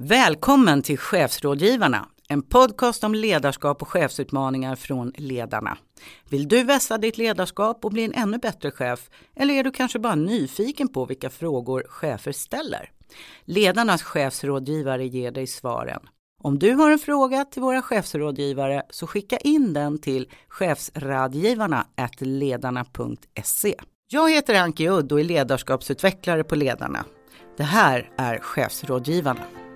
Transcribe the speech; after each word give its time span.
Välkommen 0.00 0.82
till 0.82 0.98
Chefsrådgivarna, 0.98 2.08
en 2.28 2.42
podcast 2.42 3.04
om 3.04 3.14
ledarskap 3.14 3.82
och 3.82 3.88
chefsutmaningar 3.88 4.76
från 4.76 5.12
ledarna. 5.16 5.78
Vill 6.30 6.48
du 6.48 6.62
vässa 6.62 6.98
ditt 6.98 7.18
ledarskap 7.18 7.84
och 7.84 7.92
bli 7.92 8.04
en 8.04 8.14
ännu 8.14 8.38
bättre 8.38 8.70
chef? 8.70 9.10
Eller 9.36 9.54
är 9.54 9.64
du 9.64 9.70
kanske 9.70 9.98
bara 9.98 10.14
nyfiken 10.14 10.88
på 10.88 11.04
vilka 11.04 11.30
frågor 11.30 11.84
chefer 11.88 12.32
ställer? 12.32 12.90
Ledarnas 13.44 14.02
chefsrådgivare 14.02 15.06
ger 15.06 15.30
dig 15.30 15.46
svaren. 15.46 16.00
Om 16.42 16.58
du 16.58 16.74
har 16.74 16.90
en 16.90 16.98
fråga 16.98 17.44
till 17.44 17.62
våra 17.62 17.82
chefsrådgivare 17.82 18.82
så 18.90 19.06
skicka 19.06 19.36
in 19.36 19.72
den 19.72 19.98
till 19.98 20.28
chefsradgivarna 20.48 21.86
ledarna.se. 22.18 23.74
Jag 24.08 24.30
heter 24.30 24.54
Anki 24.54 24.88
Udd 24.88 25.12
och 25.12 25.20
är 25.20 25.24
ledarskapsutvecklare 25.24 26.44
på 26.44 26.54
Ledarna. 26.54 27.04
Det 27.56 27.64
här 27.64 28.10
är 28.16 28.38
Chefsrådgivarna. 28.38 29.67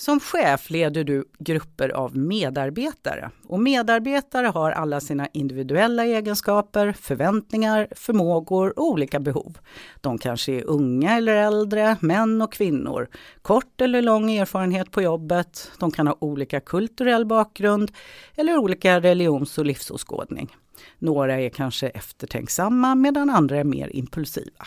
Som 0.00 0.20
chef 0.20 0.70
leder 0.70 1.04
du 1.04 1.24
grupper 1.38 1.88
av 1.88 2.16
medarbetare 2.16 3.30
och 3.46 3.60
medarbetare 3.60 4.46
har 4.46 4.70
alla 4.70 5.00
sina 5.00 5.28
individuella 5.32 6.04
egenskaper, 6.04 6.92
förväntningar, 6.92 7.88
förmågor 7.90 8.78
och 8.78 8.86
olika 8.86 9.20
behov. 9.20 9.58
De 10.00 10.18
kanske 10.18 10.52
är 10.52 10.64
unga 10.64 11.16
eller 11.16 11.34
äldre, 11.34 11.96
män 12.00 12.42
och 12.42 12.52
kvinnor, 12.52 13.08
kort 13.42 13.80
eller 13.80 14.02
lång 14.02 14.30
erfarenhet 14.30 14.90
på 14.90 15.02
jobbet, 15.02 15.70
de 15.78 15.90
kan 15.90 16.06
ha 16.06 16.16
olika 16.18 16.60
kulturell 16.60 17.26
bakgrund 17.26 17.92
eller 18.34 18.56
olika 18.58 19.00
religions 19.00 19.58
och 19.58 19.66
livsåskådning. 19.66 20.56
Några 20.98 21.40
är 21.40 21.48
kanske 21.48 21.88
eftertänksamma 21.88 22.94
medan 22.94 23.30
andra 23.30 23.56
är 23.56 23.64
mer 23.64 23.96
impulsiva. 23.96 24.66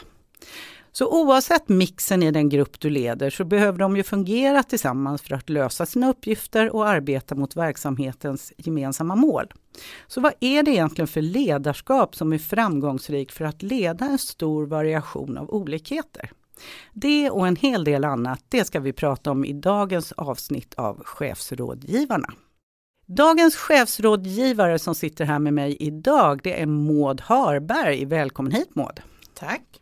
Så 0.91 1.07
oavsett 1.07 1.70
mixen 1.70 2.24
i 2.24 2.32
den 2.32 2.49
grupp 2.49 2.79
du 2.79 2.90
leder 2.90 3.29
så 3.29 3.43
behöver 3.43 3.79
de 3.79 3.98
ju 3.98 4.04
fungera 4.04 4.63
tillsammans 4.63 5.21
för 5.21 5.35
att 5.35 5.49
lösa 5.49 5.85
sina 5.85 6.10
uppgifter 6.10 6.76
och 6.76 6.88
arbeta 6.88 7.35
mot 7.35 7.55
verksamhetens 7.55 8.54
gemensamma 8.57 9.16
mål. 9.16 9.54
Så 10.07 10.21
vad 10.21 10.34
är 10.40 10.63
det 10.63 10.71
egentligen 10.71 11.07
för 11.07 11.21
ledarskap 11.21 12.16
som 12.16 12.34
är 12.34 12.38
framgångsrik 12.38 13.32
för 13.32 13.46
att 13.46 13.62
leda 13.63 14.05
en 14.05 14.18
stor 14.18 14.66
variation 14.66 15.38
av 15.38 15.49
olikheter? 15.49 16.32
Det 16.94 17.29
och 17.29 17.48
en 17.48 17.55
hel 17.55 17.84
del 17.84 18.05
annat, 18.05 18.44
det 18.49 18.66
ska 18.66 18.79
vi 18.79 18.94
prata 18.94 19.32
om 19.32 19.46
i 19.46 19.54
dagens 19.54 20.12
avsnitt 20.12 20.73
av 20.73 21.04
Chefsrådgivarna. 21.04 22.34
Dagens 23.05 23.55
chefsrådgivare 23.55 24.79
som 24.79 24.96
sitter 24.96 25.26
här 25.26 25.40
med 25.40 25.54
mig 25.54 25.77
idag, 25.79 26.40
det 26.44 26.62
är 26.62 26.66
Maud 26.66 27.21
Harberg. 27.21 28.05
Välkommen 28.05 28.51
hit 28.51 28.76
Maud! 28.76 29.01
Tack! 29.34 29.82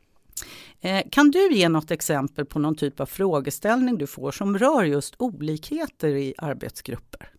Eh, 0.81 1.03
kan 1.11 1.31
du 1.31 1.53
ge 1.53 1.69
något 1.69 1.91
exempel 1.91 2.45
på 2.45 2.59
någon 2.59 2.75
typ 2.75 2.99
av 2.99 3.05
frågeställning 3.05 3.97
du 3.97 4.07
får 4.07 4.31
som 4.31 4.57
rör 4.57 4.83
just 4.83 5.15
olikheter 5.17 6.07
i 6.07 6.33
arbetsgrupper? 6.37 7.29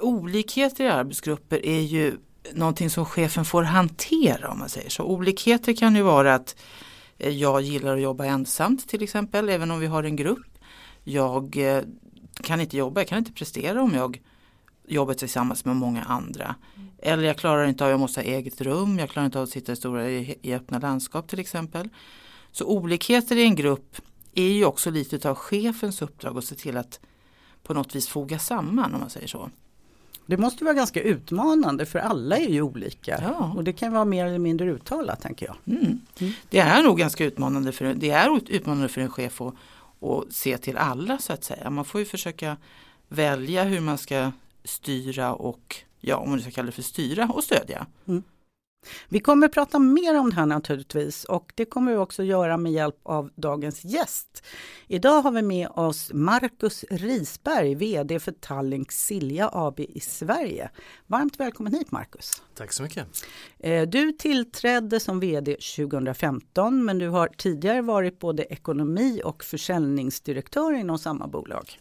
Olikheter 0.00 0.84
i 0.84 0.88
arbetsgrupper 0.88 1.66
är 1.66 1.80
ju 1.80 2.16
någonting 2.52 2.90
som 2.90 3.04
chefen 3.04 3.44
får 3.44 3.62
hantera 3.62 4.50
om 4.50 4.58
man 4.58 4.68
säger 4.68 4.90
så. 4.90 5.04
Olikheter 5.04 5.72
kan 5.72 5.96
ju 5.96 6.02
vara 6.02 6.34
att 6.34 6.56
eh, 7.18 7.32
jag 7.32 7.60
gillar 7.60 7.96
att 7.96 8.02
jobba 8.02 8.24
ensamt 8.24 8.88
till 8.88 9.02
exempel, 9.02 9.48
även 9.48 9.70
om 9.70 9.80
vi 9.80 9.86
har 9.86 10.02
en 10.02 10.16
grupp. 10.16 10.58
Jag 11.04 11.56
eh, 11.56 11.82
kan 12.42 12.60
inte 12.60 12.76
jobba, 12.76 13.00
jag 13.00 13.08
kan 13.08 13.18
inte 13.18 13.32
prestera 13.32 13.82
om 13.82 13.94
jag 13.94 14.20
jobbar 14.86 15.14
tillsammans 15.14 15.64
med 15.64 15.76
många 15.76 16.02
andra. 16.02 16.54
Eller 16.98 17.22
jag 17.22 17.36
klarar 17.36 17.66
inte 17.66 17.84
av, 17.84 17.90
jag 17.90 18.00
måste 18.00 18.20
ha 18.20 18.24
eget 18.24 18.60
rum, 18.60 18.98
jag 18.98 19.10
klarar 19.10 19.26
inte 19.26 19.38
av 19.38 19.44
att 19.44 19.50
sitta 19.50 19.72
i, 19.72 19.76
stora, 19.76 20.10
i 20.10 20.54
öppna 20.54 20.78
landskap 20.78 21.28
till 21.28 21.38
exempel. 21.38 21.88
Så 22.52 22.64
olikheter 22.64 23.36
i 23.36 23.42
en 23.42 23.54
grupp 23.54 23.96
är 24.34 24.52
ju 24.52 24.64
också 24.64 24.90
lite 24.90 25.30
av 25.30 25.34
chefens 25.34 26.02
uppdrag 26.02 26.38
att 26.38 26.44
se 26.44 26.54
till 26.54 26.76
att 26.76 27.00
på 27.62 27.74
något 27.74 27.94
vis 27.94 28.08
foga 28.08 28.38
samman 28.38 28.94
om 28.94 29.00
man 29.00 29.10
säger 29.10 29.26
så. 29.26 29.50
Det 30.26 30.36
måste 30.36 30.64
vara 30.64 30.74
ganska 30.74 31.02
utmanande 31.02 31.86
för 31.86 31.98
alla 31.98 32.36
är 32.36 32.48
ju 32.48 32.62
olika 32.62 33.18
ja. 33.22 33.52
och 33.56 33.64
det 33.64 33.72
kan 33.72 33.92
vara 33.92 34.04
mer 34.04 34.26
eller 34.26 34.38
mindre 34.38 34.70
uttalat 34.70 35.22
tänker 35.22 35.46
jag. 35.46 35.76
Mm. 35.76 36.00
Mm. 36.18 36.32
Det 36.50 36.58
är 36.58 36.82
nog 36.82 36.98
ganska 36.98 37.24
utmanande 37.24 37.72
för, 37.72 37.94
det 37.94 38.10
är 38.10 38.40
utmanande 38.48 38.88
för 38.88 39.00
en 39.00 39.10
chef 39.10 39.40
att, 39.40 39.54
att 40.02 40.32
se 40.32 40.58
till 40.58 40.76
alla 40.76 41.18
så 41.18 41.32
att 41.32 41.44
säga. 41.44 41.70
Man 41.70 41.84
får 41.84 42.00
ju 42.00 42.04
försöka 42.04 42.56
välja 43.08 43.64
hur 43.64 43.80
man 43.80 43.98
ska 43.98 44.32
styra 44.64 45.34
och 45.34 45.76
ja, 46.00 46.16
om 46.16 46.30
man 46.30 46.40
ska 46.40 46.50
kalla 46.50 46.66
det 46.66 46.72
för 46.72 46.82
styra 46.82 47.26
och 47.34 47.44
stödja. 47.44 47.86
Mm. 48.08 48.22
Vi 49.08 49.20
kommer 49.20 49.48
prata 49.48 49.78
mer 49.78 50.18
om 50.18 50.30
det 50.30 50.36
här 50.36 50.46
naturligtvis 50.46 51.24
och 51.24 51.52
det 51.54 51.64
kommer 51.64 51.92
vi 51.92 51.98
också 51.98 52.22
göra 52.22 52.56
med 52.56 52.72
hjälp 52.72 53.00
av 53.02 53.30
dagens 53.34 53.84
gäst. 53.84 54.42
Idag 54.86 55.22
har 55.22 55.30
vi 55.30 55.42
med 55.42 55.68
oss 55.68 56.10
Marcus 56.14 56.84
Risberg, 56.90 57.74
VD 57.74 58.20
för 58.20 58.32
Tallink 58.32 58.92
Silja 58.92 59.50
AB 59.52 59.80
i 59.80 60.00
Sverige. 60.00 60.70
Varmt 61.06 61.40
välkommen 61.40 61.72
hit 61.72 61.90
Marcus! 61.90 62.42
Tack 62.54 62.72
så 62.72 62.82
mycket! 62.82 63.06
Eh, 63.58 63.88
du 63.88 64.12
tillträdde 64.12 65.00
som 65.00 65.20
VD 65.20 65.56
2015 65.76 66.84
men 66.84 66.98
du 66.98 67.08
har 67.08 67.28
tidigare 67.36 67.82
varit 67.82 68.18
både 68.18 68.44
ekonomi 68.44 69.20
och 69.24 69.44
försäljningsdirektör 69.44 70.72
inom 70.72 70.98
samma 70.98 71.26
bolag. 71.26 71.78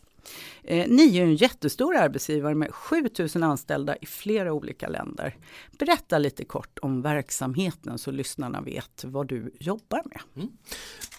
Eh, 0.63 0.87
ni 0.87 1.03
är 1.03 1.13
ju 1.13 1.23
en 1.23 1.35
jättestor 1.35 1.95
arbetsgivare 1.95 2.55
med 2.55 2.73
7000 2.73 3.43
anställda 3.43 3.95
i 3.95 4.05
flera 4.05 4.53
olika 4.53 4.87
länder. 4.87 5.35
Berätta 5.79 6.17
lite 6.17 6.45
kort 6.45 6.79
om 6.81 7.01
verksamheten 7.01 7.97
så 7.97 8.11
lyssnarna 8.11 8.61
vet 8.61 9.03
vad 9.03 9.27
du 9.27 9.51
jobbar 9.59 10.01
med. 10.05 10.21
Mm. 10.35 10.49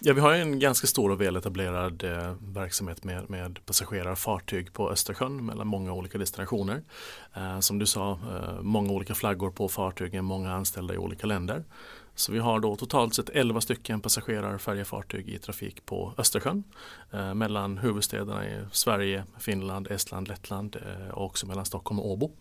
Ja, 0.01 0.13
vi 0.13 0.21
har 0.21 0.33
en 0.33 0.59
ganska 0.59 0.87
stor 0.87 1.11
och 1.11 1.21
väletablerad 1.21 2.03
eh, 2.03 2.35
verksamhet 2.39 3.03
med, 3.03 3.29
med 3.29 3.65
passagerarfartyg 3.65 4.73
på 4.73 4.91
Östersjön 4.91 5.45
mellan 5.45 5.67
många 5.67 5.93
olika 5.93 6.17
destinationer. 6.17 6.83
Eh, 7.35 7.59
som 7.59 7.79
du 7.79 7.85
sa, 7.85 8.11
eh, 8.11 8.61
många 8.61 8.91
olika 8.91 9.15
flaggor 9.15 9.51
på 9.51 9.69
fartygen, 9.69 10.25
många 10.25 10.53
anställda 10.53 10.93
i 10.93 10.97
olika 10.97 11.27
länder. 11.27 11.63
Så 12.19 12.31
vi 12.31 12.39
har 12.39 12.59
då 12.59 12.75
totalt 12.75 13.13
sett 13.13 13.29
11 13.29 13.61
stycken 13.61 14.01
passagerarfärjefartyg 14.01 15.29
i 15.29 15.39
trafik 15.39 15.85
på 15.85 16.13
Östersjön 16.17 16.63
eh, 17.11 17.33
mellan 17.33 17.77
huvudstäderna 17.77 18.47
i 18.47 18.59
Sverige, 18.71 19.23
Finland, 19.37 19.87
Estland, 19.91 20.27
Lettland 20.27 20.75
eh, 20.75 21.09
och 21.09 21.25
också 21.25 21.47
mellan 21.47 21.65
Stockholm 21.65 21.99
och 21.99 22.11
Åbo. 22.11 22.31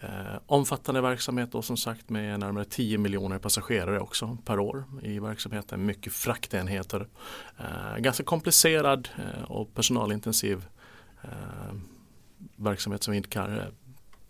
Eh, 0.00 0.38
omfattande 0.46 1.00
verksamhet 1.00 1.52
då 1.52 1.62
som 1.62 1.76
sagt 1.76 2.10
med 2.10 2.40
närmare 2.40 2.64
10 2.64 2.98
miljoner 2.98 3.38
passagerare 3.38 4.00
också 4.00 4.38
per 4.44 4.58
år 4.58 4.84
i 5.02 5.18
verksamheten. 5.18 5.86
Mycket 5.86 6.12
fraktenheter. 6.12 7.08
Eh, 7.58 7.98
ganska 7.98 8.24
komplicerad 8.24 9.08
eh, 9.16 9.50
och 9.50 9.74
personalintensiv 9.74 10.66
eh, 11.22 11.74
verksamhet 12.56 13.02
som 13.02 13.12
vi 13.12 13.16
inte 13.16 13.28
kan 13.28 13.58
eh, 13.58 13.64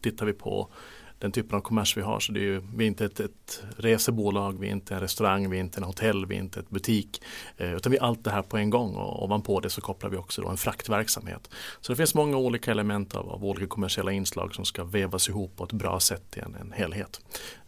tittar 0.00 0.27
vi 0.27 0.32
på 0.32 0.69
den 1.18 1.32
typen 1.32 1.56
av 1.56 1.60
kommers 1.60 1.96
vi 1.96 2.02
har. 2.02 2.20
Så 2.20 2.32
det 2.32 2.40
är 2.40 2.44
ju, 2.44 2.62
vi 2.74 2.84
är 2.84 2.88
inte 2.88 3.04
ett, 3.04 3.20
ett 3.20 3.62
resebolag, 3.76 4.60
vi 4.60 4.66
är 4.66 4.72
inte 4.72 4.94
en 4.94 5.00
restaurang, 5.00 5.50
vi 5.50 5.56
är 5.56 5.60
inte 5.60 5.80
en 5.80 5.84
hotell, 5.84 6.26
vi 6.26 6.34
är 6.34 6.38
inte 6.38 6.60
ett 6.60 6.70
butik. 6.70 7.22
Eh, 7.56 7.74
utan 7.74 7.92
vi 7.92 7.98
är 7.98 8.02
allt 8.02 8.24
det 8.24 8.30
här 8.30 8.42
på 8.42 8.56
en 8.56 8.70
gång 8.70 8.94
och 8.94 9.24
ovanpå 9.24 9.60
det 9.60 9.70
så 9.70 9.80
kopplar 9.80 10.10
vi 10.10 10.16
också 10.16 10.42
då 10.42 10.48
en 10.48 10.56
fraktverksamhet. 10.56 11.50
Så 11.80 11.92
det 11.92 11.96
finns 11.96 12.14
många 12.14 12.36
olika 12.36 12.70
element 12.70 13.14
av, 13.14 13.30
av 13.30 13.44
olika 13.44 13.66
kommersiella 13.66 14.12
inslag 14.12 14.54
som 14.54 14.64
ska 14.64 14.84
vävas 14.84 15.28
ihop 15.28 15.56
på 15.56 15.64
ett 15.64 15.72
bra 15.72 16.00
sätt 16.00 16.36
i 16.36 16.40
en, 16.40 16.54
en 16.54 16.72
helhet. 16.72 17.20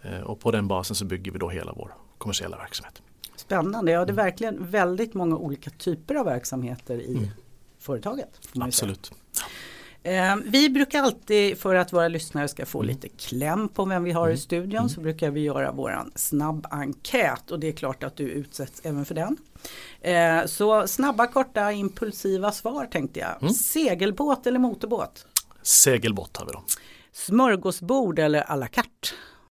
Eh, 0.03 0.21
och 0.21 0.41
på 0.41 0.51
den 0.51 0.69
basen 0.69 0.97
så 0.97 1.05
bygger 1.05 1.33
vi 1.33 1.39
då 1.39 1.49
hela 1.49 1.73
vår 1.73 1.95
kommersiella 2.19 2.57
verksamhet. 2.57 3.03
Spännande, 3.37 3.93
ja 3.93 4.05
det 4.05 4.13
är 4.13 4.15
verkligen 4.15 4.71
väldigt 4.71 5.15
många 5.15 5.37
olika 5.37 5.71
typer 5.71 6.15
av 6.15 6.25
verksamheter 6.25 7.01
i 7.01 7.17
mm. 7.17 7.29
företaget. 7.79 8.41
Absolut. 8.61 9.11
Eh, 9.13 9.17
vi 10.45 10.71
brukar 10.71 11.03
alltid 11.03 11.59
för 11.59 11.75
att 11.75 11.93
våra 11.93 12.09
lyssnare 12.09 12.49
ska 12.49 12.67
få 12.67 12.79
mm. 12.79 12.89
lite 12.89 13.09
kläm 13.09 13.69
på 13.69 13.85
vem 13.85 14.05
vi 14.05 14.13
har 14.13 14.29
i 14.29 14.33
mm. 14.33 14.39
studion 14.39 14.79
mm. 14.79 14.89
så 14.89 15.01
brukar 15.01 15.31
vi 15.31 15.41
göra 15.41 15.73
våran 15.73 16.13
snabb 16.15 16.67
enkät 16.71 17.51
och 17.51 17.61
det 17.61 17.69
är 17.69 17.73
klart 17.73 18.03
att 18.03 18.17
du 18.17 18.25
utsätts 18.25 18.81
även 18.85 19.05
för 19.05 19.15
den. 19.15 19.37
Eh, 20.01 20.47
så 20.47 20.87
snabba 20.87 21.27
korta 21.27 21.73
impulsiva 21.73 22.53
svar 22.53 22.87
tänkte 22.87 23.21
jag. 23.21 23.43
Mm. 23.43 23.55
Segelbåt 23.55 24.47
eller 24.47 24.59
motorbåt? 24.59 25.27
Segelbåt 25.63 26.37
har 26.37 26.47
vi 26.47 26.53
då. 26.53 26.63
Smörgåsbord 27.13 28.19
eller 28.19 28.51
à 28.53 28.57
la 28.57 28.67
carte? 28.67 29.09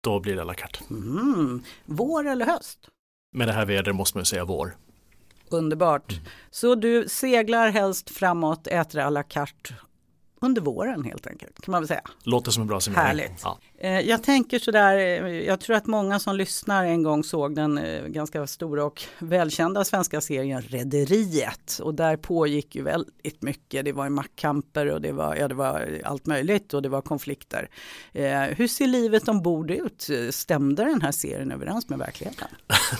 Då 0.04 0.20
blir 0.20 0.36
det 0.36 0.42
à 0.42 0.44
la 0.44 0.54
carte. 0.54 0.78
Mm. 0.90 1.62
Vår 1.84 2.28
eller 2.28 2.46
höst? 2.46 2.78
Med 3.34 3.48
det 3.48 3.52
här 3.52 3.66
vädret 3.66 3.94
måste 3.94 4.18
man 4.18 4.24
säga 4.24 4.44
vår. 4.44 4.76
Underbart. 5.48 6.12
Mm. 6.12 6.24
Så 6.50 6.74
du 6.74 7.08
seglar 7.08 7.68
helst 7.68 8.10
framåt, 8.10 8.66
äter 8.66 9.00
à 9.00 9.10
la 9.10 9.22
carte 9.22 9.74
under 10.42 10.62
våren 10.62 11.04
helt 11.04 11.26
enkelt 11.26 11.60
kan 11.60 11.72
man 11.72 11.80
väl 11.80 11.88
säga. 11.88 12.02
Låter 12.22 12.50
som 12.50 12.60
en 12.60 12.66
bra 12.66 12.80
summering. 12.80 13.06
Härligt. 13.06 13.40
Ja. 13.44 13.58
Eh, 13.82 14.00
jag 14.00 14.22
tänker 14.22 14.58
sådär, 14.58 14.96
eh, 14.98 15.46
jag 15.46 15.60
tror 15.60 15.76
att 15.76 15.86
många 15.86 16.18
som 16.18 16.36
lyssnar 16.36 16.84
en 16.84 17.02
gång 17.02 17.24
såg 17.24 17.54
den 17.54 17.78
eh, 17.78 18.06
ganska 18.06 18.46
stora 18.46 18.84
och 18.84 19.02
välkända 19.18 19.84
svenska 19.84 20.20
serien 20.20 20.62
Rederiet. 20.62 21.78
Och 21.82 21.94
där 21.94 22.16
pågick 22.16 22.76
ju 22.76 22.82
väldigt 22.82 23.42
mycket. 23.42 23.84
Det 23.84 23.92
var 23.92 24.08
maktkamper 24.08 24.86
och 24.86 25.00
det 25.00 25.12
var, 25.12 25.36
ja, 25.36 25.48
det 25.48 25.54
var 25.54 26.00
allt 26.04 26.26
möjligt 26.26 26.74
och 26.74 26.82
det 26.82 26.88
var 26.88 27.02
konflikter. 27.02 27.68
Hur 28.56 28.68
ser 28.68 28.86
livet 28.86 29.28
ombord 29.28 29.70
ut? 29.70 30.08
Stämde 30.30 30.84
den 30.84 31.02
här 31.02 31.12
serien 31.12 31.52
överens 31.52 31.88
med 31.88 31.98
verkligheten? 31.98 32.48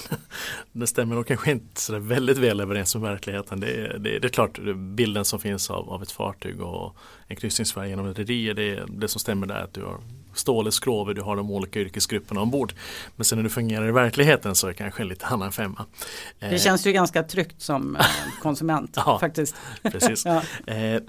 det 0.73 0.87
stämmer 0.87 1.15
nog 1.15 1.27
kanske 1.27 1.51
inte 1.51 1.81
så 1.81 1.99
väldigt 1.99 2.39
väl 2.39 2.61
överens 2.61 2.95
med 2.95 3.03
verkligheten. 3.03 3.61
Det 3.61 3.67
är, 3.67 3.99
det, 3.99 4.19
det 4.19 4.27
är 4.27 4.33
klart 4.33 4.59
bilden 4.77 5.25
som 5.25 5.41
finns 5.41 5.71
av, 5.71 5.91
av 5.91 6.03
ett 6.03 6.11
fartyg 6.11 6.61
och 6.61 6.97
en 7.29 7.37
kryssningsfärja 7.37 7.89
genom 7.89 8.07
ett 8.07 8.19
rederi, 8.19 8.53
det, 8.53 8.85
det 8.89 9.09
som 9.09 9.21
stämmer 9.21 9.47
där 9.47 9.55
är 9.55 9.65
att 9.65 9.75
du 9.75 9.85
har 9.85 10.01
stål 10.35 10.67
och 10.67 10.75
skrover, 10.75 11.15
du 11.15 11.23
har 11.23 11.37
de 11.37 11.51
olika 11.51 11.81
yrkesgrupperna 11.81 12.41
ombord. 12.41 12.75
Men 13.17 13.25
sen 13.25 13.39
när 13.39 13.43
du 13.43 13.51
fungerar 13.51 13.89
i 13.89 13.93
verkligheten 13.93 14.55
så 14.55 14.67
är 14.67 14.71
det 14.71 14.77
kanske 14.77 15.03
en 15.03 15.09
lite 15.09 15.27
annan 15.27 15.53
femma. 15.53 15.87
Det 16.39 16.47
eh, 16.47 16.59
känns 16.59 16.87
ju 16.87 16.93
ganska 16.93 17.23
tryggt 17.23 17.63
som 17.63 17.97
eh, 17.97 18.05
konsument 18.43 18.93
ja, 18.97 19.19
faktiskt. 19.19 19.55
Precis. 19.83 20.25
ja. 20.27 20.43
eh, 20.67 21.03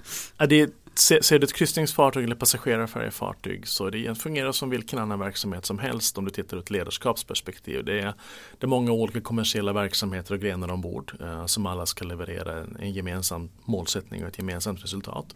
det 0.48 0.70
Ser 0.96 1.38
du 1.38 1.44
ett 1.44 1.52
kryssningsfartyg 1.52 2.24
eller 2.24 2.36
passagerarfärjefartyg 2.36 3.68
så 3.68 3.90
det 3.90 4.18
fungerar 4.18 4.52
som 4.52 4.70
vilken 4.70 4.98
annan 4.98 5.18
verksamhet 5.18 5.66
som 5.66 5.78
helst 5.78 6.18
om 6.18 6.24
du 6.24 6.30
tittar 6.30 6.56
ur 6.56 6.62
ett 6.62 6.70
ledarskapsperspektiv. 6.70 7.84
Det 7.84 8.00
är, 8.00 8.14
det 8.58 8.66
är 8.66 8.66
många 8.66 8.92
olika 8.92 9.20
kommersiella 9.20 9.72
verksamheter 9.72 10.34
och 10.34 10.40
grenar 10.40 10.70
ombord 10.70 11.12
eh, 11.20 11.46
som 11.46 11.66
alla 11.66 11.86
ska 11.86 12.04
leverera 12.04 12.60
en, 12.60 12.76
en 12.80 12.92
gemensam 12.92 13.50
målsättning 13.64 14.22
och 14.22 14.28
ett 14.28 14.38
gemensamt 14.38 14.82
resultat. 14.82 15.34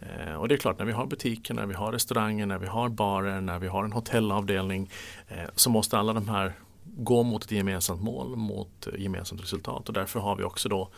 Eh, 0.00 0.34
och 0.34 0.48
det 0.48 0.54
är 0.54 0.58
klart 0.58 0.78
när 0.78 0.86
vi 0.86 0.92
har 0.92 1.06
butiker, 1.06 1.54
när 1.54 1.66
vi 1.66 1.74
har 1.74 1.92
restauranger, 1.92 2.46
när 2.46 2.58
vi 2.58 2.66
har 2.66 2.88
barer, 2.88 3.40
när 3.40 3.58
vi 3.58 3.68
har 3.68 3.84
en 3.84 3.92
hotellavdelning 3.92 4.90
eh, 5.28 5.48
så 5.54 5.70
måste 5.70 5.98
alla 5.98 6.12
de 6.12 6.28
här 6.28 6.52
gå 6.84 7.22
mot 7.22 7.44
ett 7.44 7.52
gemensamt 7.52 8.02
mål, 8.02 8.36
mot 8.36 8.88
gemensamt 8.98 9.42
resultat 9.42 9.88
och 9.88 9.94
därför 9.94 10.20
har 10.20 10.36
vi 10.36 10.44
också 10.44 10.68
då 10.68 10.88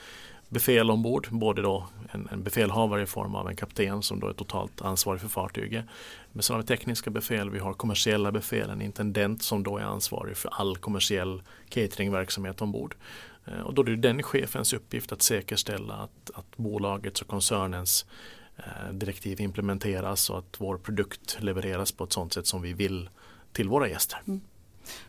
befäl 0.48 0.90
ombord, 0.90 1.28
både 1.30 1.62
då 1.62 1.86
en, 2.12 2.28
en 2.32 2.42
befälhavare 2.42 3.02
i 3.02 3.06
form 3.06 3.34
av 3.34 3.48
en 3.48 3.56
kapten 3.56 4.02
som 4.02 4.20
då 4.20 4.28
är 4.28 4.32
totalt 4.32 4.82
ansvarig 4.82 5.20
för 5.20 5.28
fartyget. 5.28 5.84
Men 6.32 6.42
sen 6.42 6.54
har 6.54 6.62
vi 6.62 6.66
tekniska 6.66 7.10
befäl, 7.10 7.50
vi 7.50 7.58
har 7.58 7.72
kommersiella 7.72 8.32
befäl, 8.32 8.70
en 8.70 8.82
intendent 8.82 9.42
som 9.42 9.62
då 9.62 9.78
är 9.78 9.82
ansvarig 9.82 10.36
för 10.36 10.48
all 10.52 10.76
kommersiell 10.76 11.42
cateringverksamhet 11.68 12.62
ombord. 12.62 12.94
Eh, 13.46 13.60
och 13.60 13.74
då 13.74 13.82
är 13.82 13.86
det 13.86 13.96
den 13.96 14.22
chefens 14.22 14.72
uppgift 14.72 15.12
att 15.12 15.22
säkerställa 15.22 15.94
att, 15.94 16.30
att 16.34 16.56
bolagets 16.56 17.22
och 17.22 17.28
koncernens 17.28 18.06
eh, 18.56 18.92
direktiv 18.92 19.40
implementeras 19.40 20.30
och 20.30 20.38
att 20.38 20.56
vår 20.58 20.78
produkt 20.78 21.36
levereras 21.40 21.92
på 21.92 22.04
ett 22.04 22.12
sådant 22.12 22.32
sätt 22.32 22.46
som 22.46 22.62
vi 22.62 22.72
vill 22.72 23.08
till 23.52 23.68
våra 23.68 23.88
gäster. 23.88 24.18
Mm. 24.26 24.40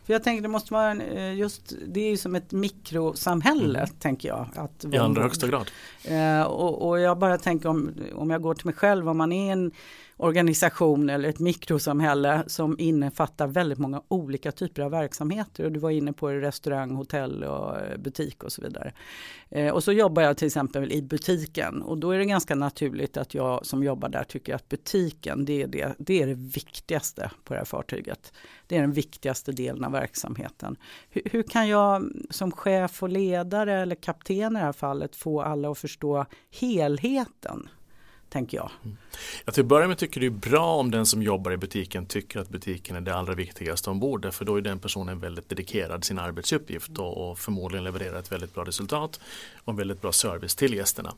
För 0.04 0.12
jag 0.12 0.22
tänker 0.22 0.42
det 0.42 0.48
måste 0.48 0.72
vara 0.74 0.90
en, 0.90 1.00
eh, 1.00 1.34
just, 1.34 1.72
det 1.86 2.00
är 2.00 2.10
ju 2.10 2.16
som 2.16 2.34
ett 2.34 2.52
mikrosamhälle 2.52 3.78
mm. 3.78 3.90
tänker 3.98 4.28
jag. 4.28 4.46
Att 4.56 4.84
I 4.92 4.98
allra 4.98 5.22
högsta 5.22 5.46
grad. 5.46 5.70
Eh, 6.04 6.42
och, 6.42 6.88
och, 6.88 7.00
jag 7.00 7.18
bara 7.18 7.38
tänker 7.38 7.68
om, 7.68 7.94
om 8.14 8.30
jag 8.30 8.42
går 8.42 8.54
till 8.54 8.66
mig 8.66 8.74
själv, 8.74 9.08
om 9.08 9.16
man 9.16 9.32
är 9.32 9.52
en 9.52 9.70
organisation 10.18 11.10
eller 11.10 11.28
ett 11.28 11.38
mikrosamhälle 11.38 12.44
som 12.46 12.76
innefattar 12.78 13.46
väldigt 13.46 13.78
många 13.78 14.02
olika 14.08 14.52
typer 14.52 14.82
av 14.82 14.90
verksamheter. 14.90 15.64
Och 15.64 15.72
du 15.72 15.80
var 15.80 15.90
inne 15.90 16.12
på 16.12 16.28
restaurang, 16.28 16.94
hotell 16.94 17.44
och 17.44 17.76
eh, 17.76 17.98
butik 17.98 18.44
och 18.44 18.52
så 18.52 18.62
vidare. 18.62 18.92
Eh, 19.48 19.74
och 19.74 19.84
så 19.84 19.92
jobbar 19.92 20.22
jag 20.22 20.36
till 20.36 20.46
exempel 20.46 20.92
i 20.92 21.02
butiken 21.02 21.82
och 21.82 21.98
då 21.98 22.10
är 22.10 22.18
det 22.18 22.24
ganska 22.24 22.54
naturligt 22.54 23.16
att 23.16 23.34
jag 23.34 23.66
som 23.66 23.84
jobbar 23.84 24.08
där 24.08 24.24
tycker 24.24 24.54
att 24.54 24.68
butiken 24.68 25.44
det 25.44 25.62
är 25.62 25.66
det, 25.66 25.94
det, 25.98 26.22
är 26.22 26.26
det 26.26 26.34
viktigaste 26.34 27.30
på 27.44 27.54
det 27.54 27.60
här 27.60 27.64
fartyget. 27.64 28.32
Det 28.66 28.76
är 28.76 28.80
den 28.80 28.92
viktigaste 28.92 29.52
delen 29.52 29.84
av 29.84 29.92
verksamheten. 29.92 30.76
Hur, 31.10 31.22
hur 31.24 31.42
kan 31.42 31.68
jag 31.68 32.12
som 32.30 32.52
chef 32.52 33.02
och 33.02 33.08
ledare 33.08 33.80
eller 33.82 33.96
kapten 33.96 34.56
i 34.56 34.58
det 34.58 34.64
här 34.64 34.72
fallet 34.72 35.16
få 35.16 35.42
alla 35.42 35.70
att 35.70 35.78
förstå 35.78 36.26
helheten? 36.60 37.68
Tänker 38.28 38.56
jag. 38.56 38.70
Mm. 38.84 38.96
Ja, 39.44 39.52
till 39.52 39.62
att 39.62 39.66
börja 39.66 39.88
med 39.88 39.98
tycker 39.98 40.20
det 40.20 40.26
är 40.26 40.30
bra 40.30 40.74
om 40.74 40.90
den 40.90 41.06
som 41.06 41.22
jobbar 41.22 41.52
i 41.52 41.56
butiken 41.56 42.06
tycker 42.06 42.40
att 42.40 42.48
butiken 42.48 42.96
är 42.96 43.00
det 43.00 43.14
allra 43.14 43.34
viktigaste 43.34 43.90
ombord. 43.90 44.32
För 44.32 44.44
då 44.44 44.56
är 44.56 44.60
den 44.60 44.78
personen 44.78 45.20
väldigt 45.20 45.48
dedikerad 45.48 46.04
sin 46.04 46.18
arbetsuppgift 46.18 46.98
och, 46.98 47.30
och 47.30 47.38
förmodligen 47.38 47.84
levererar 47.84 48.18
ett 48.18 48.32
väldigt 48.32 48.54
bra 48.54 48.64
resultat 48.64 49.20
och 49.64 49.72
en 49.72 49.76
väldigt 49.76 50.00
bra 50.00 50.12
service 50.12 50.54
till 50.54 50.74
gästerna. 50.74 51.14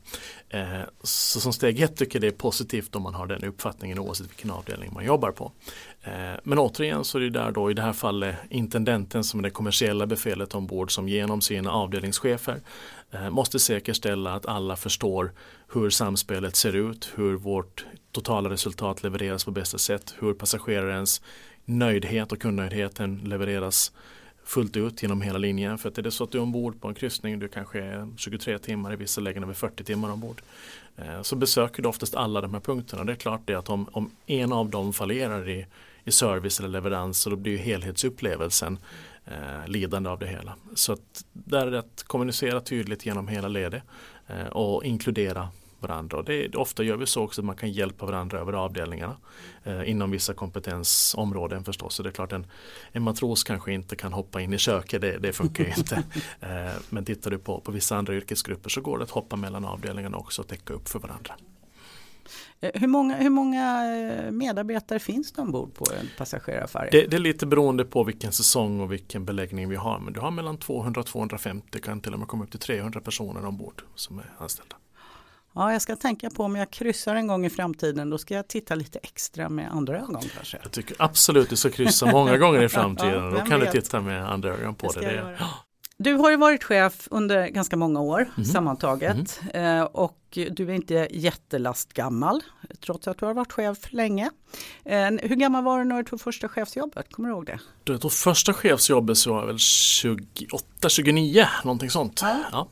Eh, 0.49 0.81
så 1.03 1.41
som 1.41 1.53
steg 1.53 1.81
ett 1.81 1.97
tycker 1.97 2.17
jag 2.17 2.23
det 2.23 2.29
är 2.29 2.39
positivt 2.39 2.97
om 2.97 3.03
man 3.03 3.15
har 3.15 3.27
den 3.27 3.45
uppfattningen 3.45 3.99
oavsett 3.99 4.31
vilken 4.31 4.51
avdelning 4.51 4.93
man 4.93 5.05
jobbar 5.05 5.31
på. 5.31 5.53
Eh, 6.03 6.13
men 6.45 6.59
återigen 6.59 7.05
så 7.05 7.19
är 7.19 7.23
det 7.23 7.31
där 7.31 7.51
då 7.51 7.71
i 7.71 7.75
det 7.75 7.83
här 7.83 7.93
fallet 7.93 8.37
intendenten 8.51 9.25
som 9.25 9.41
är 9.41 9.45
det 9.45 9.51
kommersiella 9.51 10.07
befälet 10.07 10.55
ombord 10.55 10.93
som 10.93 11.09
genom 11.09 11.41
sina 11.41 11.71
avdelningschefer 11.71 12.61
eh, 13.11 13.31
måste 13.31 13.59
säkerställa 13.59 14.35
att 14.35 14.47
alla 14.47 14.77
förstår 14.77 15.33
hur 15.73 15.91
samspelet 15.91 16.57
ser 16.57 16.77
ut, 16.77 17.13
hur 17.15 17.37
vårt 17.37 17.87
totala 18.13 18.51
resultat 18.51 19.03
levereras 19.03 19.45
på 19.45 19.51
bästa 19.51 19.79
sätt, 19.79 20.15
hur 20.19 20.35
passagerarens 20.35 21.23
nöjdhet 21.65 22.33
och 22.33 22.41
kundnöjdheten 22.41 23.19
levereras 23.25 23.93
fullt 24.45 24.77
ut 24.77 25.03
genom 25.03 25.23
hela 25.23 25.39
linjen. 25.39 25.79
För 25.79 25.89
att 25.89 25.99
är 25.99 26.03
det 26.03 26.11
så 26.11 26.25
att 26.25 26.33
du 26.33 26.39
är 26.39 26.43
ombord 26.43 26.81
på 26.81 26.89
en 26.89 26.95
kryssning, 26.95 27.39
du 27.39 27.49
kanske 27.49 27.81
är 27.81 28.09
23 28.17 28.59
timmar, 28.59 28.93
i 28.93 28.97
vissa 28.97 29.21
lägen 29.21 29.43
över 29.43 29.55
40 29.55 29.85
timmar 29.85 30.13
ombord. 30.13 30.43
Eh, 30.97 31.23
så 31.23 31.37
besöker 31.37 31.83
du 31.83 31.89
oftast 31.89 32.15
alla 32.15 32.41
de 32.41 32.55
här 32.55 32.61
punkterna. 32.61 33.05
Det 33.05 33.13
är 33.13 33.17
klart 33.17 33.41
det 33.45 33.55
att 33.55 33.69
om, 33.69 33.89
om 33.93 34.11
en 34.27 34.53
av 34.53 34.71
dem 34.71 34.93
fallerar 34.93 35.49
i, 35.49 35.67
i 36.05 36.13
service 36.13 36.59
eller 36.59 36.69
leverans 36.69 37.21
så 37.21 37.31
då 37.31 37.37
blir 37.37 37.53
ju 37.53 37.59
helhetsupplevelsen 37.59 38.79
eh, 39.25 39.69
lidande 39.69 40.11
av 40.11 40.19
det 40.19 40.27
hela. 40.27 40.55
Så 40.75 40.93
att 40.93 41.25
där 41.33 41.67
är 41.67 41.71
det 41.71 41.79
att 41.79 42.05
kommunicera 42.07 42.61
tydligt 42.61 43.07
genom 43.07 43.29
hela 43.29 43.49
ledet 43.49 43.83
eh, 44.27 44.47
och 44.47 44.85
inkludera 44.85 45.49
varandra. 45.83 46.19
Och 46.19 46.25
det, 46.25 46.55
ofta 46.55 46.83
gör 46.83 46.97
vi 46.97 47.07
så 47.07 47.23
också 47.23 47.41
att 47.41 47.45
man 47.45 47.57
kan 47.57 47.73
hjälpa 47.73 48.07
varandra 48.07 48.39
över 48.39 48.53
avdelningarna 48.53 49.17
eh, 49.65 49.91
inom 49.91 50.11
vissa 50.11 50.35
kompetensområden 50.35 51.65
förstås. 51.65 51.95
Så 51.95 52.03
det 52.03 52.09
är 52.09 52.13
klart 52.13 52.33
en, 52.33 52.47
en 52.93 53.03
matros 53.03 53.45
kanske 53.45 53.73
inte 53.73 53.97
kan 53.97 54.13
hoppa 54.13 54.41
in 54.41 54.53
i 54.53 54.59
köket, 54.59 55.01
det, 55.01 55.19
det 55.19 55.33
funkar 55.33 55.65
ju 55.65 55.71
inte. 55.71 56.03
Eh, 56.41 56.73
men 56.89 57.05
tittar 57.05 57.31
du 57.31 57.39
på, 57.39 57.61
på 57.61 57.73
vissa 57.73 57.97
andra 57.97 58.15
yrkesgrupper 58.15 58.71
så 58.71 58.81
går 58.81 58.99
det 58.99 59.05
att 59.05 59.11
hoppa 59.11 59.37
mellan 59.37 59.65
avdelningarna 59.65 60.17
också 60.17 60.43
och 60.43 60.49
täcka 60.49 60.73
upp 60.75 60.89
för 60.89 60.99
varandra. 60.99 61.35
Eh, 62.61 62.71
hur 62.75 62.89
många, 62.89 63.17
hur 63.17 63.31
många 63.31 63.95
eh, 63.97 64.31
medarbetare 64.31 64.99
finns 64.99 65.33
det 65.33 65.43
ombord 65.43 65.75
på 65.75 65.85
en 66.01 66.09
passagerarfärja? 66.19 66.91
Det, 66.91 67.07
det, 67.07 67.17
är 67.17 67.21
lite 67.21 67.47
beroende 67.47 67.85
på 67.85 68.05
vilken 68.05 68.33
säsong 68.33 68.81
och 68.81 68.93
vilken 68.93 69.25
beläggning 69.25 69.69
vi 69.69 69.77
har. 69.77 69.99
Men 69.99 70.13
du 70.13 70.21
har 70.21 70.31
mellan 70.31 70.57
200 70.57 71.03
250, 71.03 71.81
kan 71.81 72.01
till 72.01 72.13
och 72.13 72.19
med 72.19 72.29
komma 72.29 72.45
upp 72.45 72.51
till 72.51 72.61
300 72.61 73.01
personer 73.01 73.47
ombord 73.47 73.83
som 73.95 74.19
är 74.19 74.33
anställda. 74.39 74.77
Ja, 75.55 75.73
jag 75.73 75.83
ska 75.83 75.97
tänka 75.97 76.31
på 76.31 76.45
om 76.45 76.57
jag 76.57 76.71
kryssar 76.71 77.15
en 77.15 77.27
gång 77.27 77.47
i 77.47 77.51
framtiden, 77.51 78.11
då 78.11 78.19
ska 78.19 78.35
jag 78.35 78.49
titta 78.49 78.75
lite 78.75 78.99
extra 79.03 79.49
med 79.49 79.73
andra 79.73 79.99
ögon 79.99 80.23
kanske. 80.35 80.59
Jag 80.63 80.73
tycker 80.73 80.97
absolut 80.99 81.51
du 81.51 81.57
ska 81.57 81.71
kryssa 81.71 82.07
många 82.07 82.37
gånger 82.39 82.63
i 82.63 82.69
framtiden, 82.69 83.25
ja, 83.25 83.31
då 83.31 83.37
kan 83.37 83.61
vet. 83.61 83.73
du 83.73 83.81
titta 83.81 84.01
med 84.01 84.31
andra 84.31 84.55
ögon 84.55 84.75
på 84.75 84.93
det. 84.93 85.01
det. 85.01 85.39
Du 85.97 86.15
har 86.15 86.31
ju 86.31 86.37
varit 86.37 86.65
chef 86.65 87.09
under 87.11 87.49
ganska 87.49 87.77
många 87.77 88.01
år 88.01 88.31
mm. 88.37 88.45
sammantaget 88.45 89.41
mm. 89.53 89.87
och 89.87 90.39
du 90.51 90.71
är 90.71 90.75
inte 90.75 91.09
jättelastgammal 91.11 92.43
trots 92.85 93.09
att 93.09 93.19
du 93.19 93.27
har 93.27 93.35
varit 93.35 93.53
chef 93.53 93.93
länge. 93.93 94.31
Eh, 94.85 95.11
hur 95.23 95.37
gammal 95.37 95.65
var 95.65 95.79
du 95.79 95.85
när 95.85 95.97
du 95.97 96.05
tog 96.05 96.21
första 96.21 96.49
chefsjobbet? 96.49 97.13
Kommer 97.13 97.29
du 97.29 97.35
ihåg 97.35 97.47
det? 97.47 97.61
Då 97.85 97.93
jag 97.93 98.01
tog 98.01 98.13
första 98.13 98.53
chefsjobbet 98.53 99.19
så 99.19 99.33
var 99.33 99.41
jag 99.41 99.47
väl 99.47 99.57
28-29 99.57 101.47
någonting 101.65 101.91
sånt. 101.91 102.21
Ja. 102.23 102.37
ja. 102.53 102.69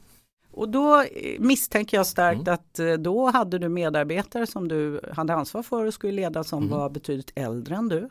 Och 0.58 0.68
då 0.68 1.04
misstänker 1.38 1.96
jag 1.96 2.06
starkt 2.06 2.48
mm. 2.48 2.54
att 2.54 2.78
eh, 2.78 2.92
då 2.92 3.30
hade 3.30 3.58
du 3.58 3.68
medarbetare 3.68 4.46
som 4.46 4.68
du 4.68 5.00
hade 5.12 5.34
ansvar 5.34 5.62
för 5.62 5.86
och 5.86 5.94
skulle 5.94 6.12
leda 6.12 6.44
som 6.44 6.62
mm. 6.62 6.78
var 6.78 6.90
betydligt 6.90 7.32
äldre 7.34 7.74
än 7.74 7.88
du. 7.88 8.08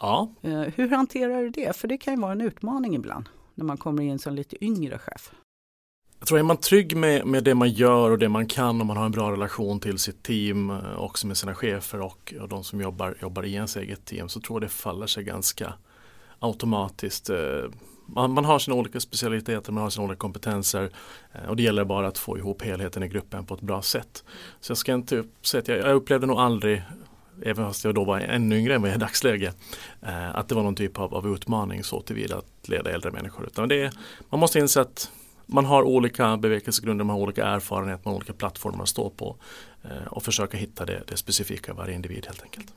Ja. 0.00 0.32
Hur 0.76 0.90
hanterar 0.90 1.42
du 1.42 1.50
det? 1.50 1.76
För 1.76 1.88
det 1.88 1.98
kan 1.98 2.14
ju 2.14 2.20
vara 2.20 2.32
en 2.32 2.40
utmaning 2.40 2.94
ibland 2.94 3.28
när 3.54 3.64
man 3.64 3.76
kommer 3.76 4.02
in 4.02 4.18
som 4.18 4.34
lite 4.34 4.64
yngre 4.64 4.98
chef? 4.98 5.32
Jag 6.18 6.28
tror 6.28 6.38
är 6.38 6.42
man 6.42 6.56
trygg 6.56 6.96
med, 6.96 7.26
med 7.26 7.44
det 7.44 7.54
man 7.54 7.70
gör 7.70 8.10
och 8.10 8.18
det 8.18 8.28
man 8.28 8.46
kan 8.46 8.80
och 8.80 8.86
man 8.86 8.96
har 8.96 9.04
en 9.04 9.12
bra 9.12 9.32
relation 9.32 9.80
till 9.80 9.98
sitt 9.98 10.22
team 10.22 10.70
eh, 10.70 10.98
också 10.98 11.26
med 11.26 11.36
sina 11.36 11.54
chefer 11.54 12.00
och, 12.00 12.34
och 12.40 12.48
de 12.48 12.64
som 12.64 12.80
jobbar, 12.80 13.16
jobbar 13.22 13.42
i 13.42 13.54
ens 13.54 13.76
eget 13.76 14.04
team 14.04 14.28
så 14.28 14.40
tror 14.40 14.56
jag 14.56 14.70
det 14.70 14.72
faller 14.72 15.06
sig 15.06 15.24
ganska 15.24 15.72
automatiskt. 16.38 17.30
Man, 18.06 18.32
man, 18.32 18.44
har 18.44 18.58
sina 18.58 18.76
olika 18.76 19.00
specialiteter, 19.00 19.72
man 19.72 19.82
har 19.82 19.90
sina 19.90 20.04
olika 20.04 20.18
kompetenser 20.18 20.90
eh, 21.32 21.48
och 21.48 21.56
det 21.56 21.62
gäller 21.62 21.84
bara 21.84 22.06
att 22.06 22.18
få 22.18 22.38
ihop 22.38 22.62
helheten 22.62 23.02
i 23.02 23.08
gruppen 23.08 23.46
på 23.46 23.54
ett 23.54 23.60
bra 23.60 23.82
sätt. 23.82 24.24
Så 24.60 24.70
jag 24.70 24.78
ska 24.78 24.94
inte 24.94 25.24
säga 25.42 25.60
att 25.60 25.68
jag, 25.68 25.78
jag 25.78 25.94
upplevde 25.94 26.26
nog 26.26 26.38
aldrig 26.38 26.82
även 27.42 27.66
fast 27.66 27.84
jag 27.84 27.94
då 27.94 28.04
var 28.04 28.20
ännu 28.20 28.58
yngre 28.58 28.74
än 28.74 28.82
vad 28.82 28.90
jag 28.90 28.94
är 28.94 28.98
i 28.98 29.00
dagsläge, 29.00 29.52
eh, 30.02 30.36
att 30.36 30.48
det 30.48 30.54
var 30.54 30.62
någon 30.62 30.74
typ 30.74 30.98
av, 30.98 31.14
av 31.14 31.34
utmaning 31.34 31.84
så 31.84 32.00
tillvida 32.00 32.36
att 32.36 32.68
leda 32.68 32.90
äldre 32.90 33.10
människor. 33.10 33.46
Utan 33.46 33.68
det 33.68 33.82
är, 33.82 33.92
man 34.28 34.40
måste 34.40 34.58
inse 34.58 34.80
att 34.80 35.10
man 35.46 35.64
har 35.64 35.82
olika 35.82 36.36
bevekelsegrunder, 36.36 37.04
man 37.04 37.16
har 37.16 37.22
olika 37.22 37.46
erfarenheter, 37.46 38.02
man 38.04 38.12
har 38.12 38.16
olika 38.16 38.32
plattformar 38.32 38.82
att 38.82 38.88
stå 38.88 39.10
på 39.10 39.36
eh, 39.84 40.06
och 40.06 40.22
försöka 40.22 40.56
hitta 40.56 40.84
det, 40.84 41.02
det 41.06 41.16
specifika 41.16 41.74
varje 41.74 41.94
individ 41.94 42.26
helt 42.26 42.42
enkelt. 42.42 42.72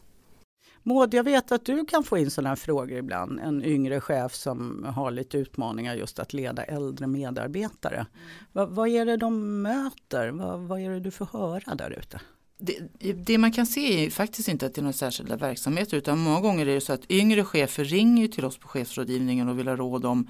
Maud, 0.83 1.13
jag 1.13 1.24
vet 1.24 1.51
att 1.51 1.65
du 1.65 1.86
kan 1.86 2.03
få 2.03 2.17
in 2.17 2.31
sådana 2.31 2.50
här 2.50 2.55
frågor 2.55 2.98
ibland. 2.98 3.39
En 3.39 3.63
yngre 3.63 4.01
chef 4.01 4.36
som 4.36 4.86
har 4.95 5.12
lite 5.12 5.38
utmaningar 5.38 5.95
just 5.95 6.19
att 6.19 6.33
leda 6.33 6.63
äldre 6.63 7.07
medarbetare. 7.07 7.95
Mm. 7.95 8.07
Vad, 8.51 8.69
vad 8.69 8.88
är 8.88 9.05
det 9.05 9.17
de 9.17 9.62
möter? 9.62 10.29
Vad, 10.29 10.59
vad 10.59 10.79
är 10.79 10.89
det 10.89 11.00
du 11.00 11.12
får 11.12 11.25
höra 11.25 11.75
där 11.75 12.00
ute? 12.00 12.21
Det, 12.57 13.13
det, 13.13 13.38
man 13.38 13.51
kan 13.51 13.65
se 13.65 14.05
är 14.05 14.09
faktiskt 14.09 14.48
inte 14.48 14.65
att 14.65 14.75
det 14.75 14.81
är 14.81 14.83
några 14.83 14.93
särskilda 14.93 15.36
verksamheter 15.36 15.98
utan 15.98 16.19
många 16.19 16.41
gånger 16.41 16.67
är 16.67 16.74
det 16.74 16.81
så 16.81 16.93
att 16.93 17.12
yngre 17.12 17.43
chefer 17.43 17.83
ringer 17.83 18.27
till 18.27 18.45
oss 18.45 18.57
på 18.57 18.67
chefsrådgivningen 18.67 19.50
och 19.50 19.59
vill 19.59 19.67
ha 19.67 19.75
råd 19.75 20.05
om 20.05 20.27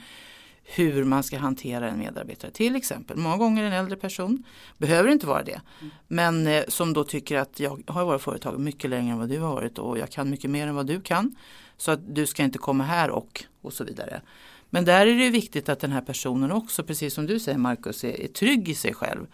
hur 0.76 1.04
man 1.04 1.24
ska 1.24 1.38
hantera 1.38 1.90
en 1.90 2.00
medarbetare. 2.00 2.52
Till 2.52 2.76
exempel, 2.76 3.18
många 3.18 3.38
gånger 3.38 3.64
en 3.64 3.74
äldre 3.74 3.96
person, 3.96 4.44
behöver 4.78 5.10
inte 5.10 5.28
vara 5.28 5.44
det, 5.44 5.62
mm. 5.82 5.94
men 6.08 6.48
eh, 6.48 6.64
som 6.68 6.94
då 6.94 7.04
tycker 7.04 7.38
att 7.38 7.60
jag 7.60 7.84
har 7.88 8.06
varit 8.06 8.22
företag 8.22 8.60
mycket 8.60 8.90
längre 8.90 9.12
än 9.12 9.20
vad 9.20 9.30
du 9.30 9.40
har 9.40 9.54
varit 9.54 9.78
och 9.78 9.98
jag 9.98 10.10
kan 10.10 10.30
mycket 10.30 10.50
mer 10.50 10.68
än 10.68 10.76
vad 10.76 10.86
du 10.86 11.02
kan. 11.02 11.36
Så 11.78 11.92
att 11.92 12.16
du 12.16 12.26
ska 12.26 12.44
inte 12.44 12.58
komma 12.58 12.84
här 12.84 13.10
och, 13.10 13.44
och 13.62 13.74
så 13.74 13.84
vidare. 13.84 14.22
Men 14.70 14.86
där 14.86 15.08
är 15.08 15.20
det 15.20 15.30
viktigt 15.30 15.70
att 15.70 15.80
den 15.80 15.92
här 15.92 16.02
personen 16.02 16.52
också, 16.52 16.84
precis 16.84 17.14
som 17.14 17.26
du 17.26 17.40
säger 17.40 17.58
Marcus, 17.58 18.04
är, 18.04 18.22
är 18.22 18.28
trygg 18.28 18.70
i 18.70 18.76
sig 18.76 18.94
själv 18.94 19.26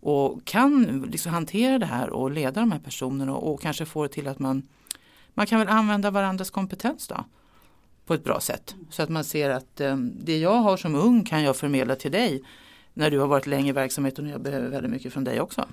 och 0.00 0.44
kan 0.44 1.02
liksom 1.12 1.32
hantera 1.32 1.78
det 1.78 1.86
här 1.86 2.10
och 2.10 2.30
leda 2.30 2.60
de 2.60 2.72
här 2.72 2.78
personerna 2.78 3.34
och, 3.34 3.52
och 3.52 3.60
kanske 3.60 3.84
få 3.86 4.02
det 4.02 4.08
till 4.08 4.28
att 4.28 4.38
man 4.38 4.62
man 5.34 5.46
kan 5.46 5.58
väl 5.58 5.68
använda 5.68 6.10
varandras 6.10 6.50
kompetens 6.50 7.08
då 7.08 7.24
på 8.06 8.14
ett 8.14 8.24
bra 8.24 8.40
sätt. 8.40 8.74
Så 8.90 9.02
att 9.02 9.08
man 9.08 9.24
ser 9.24 9.50
att 9.50 9.80
eh, 9.80 9.96
det 9.96 10.38
jag 10.38 10.56
har 10.56 10.76
som 10.76 10.94
ung 10.94 11.24
kan 11.24 11.42
jag 11.42 11.56
förmedla 11.56 11.96
till 11.96 12.12
dig 12.12 12.42
när 12.94 13.10
du 13.10 13.18
har 13.18 13.26
varit 13.26 13.46
länge 13.46 13.68
i 13.68 13.72
verksamheten 13.72 14.24
och 14.24 14.30
jag 14.30 14.42
behöver 14.42 14.68
väldigt 14.68 14.92
mycket 14.92 15.12
från 15.12 15.24
dig 15.24 15.40
också. 15.40 15.68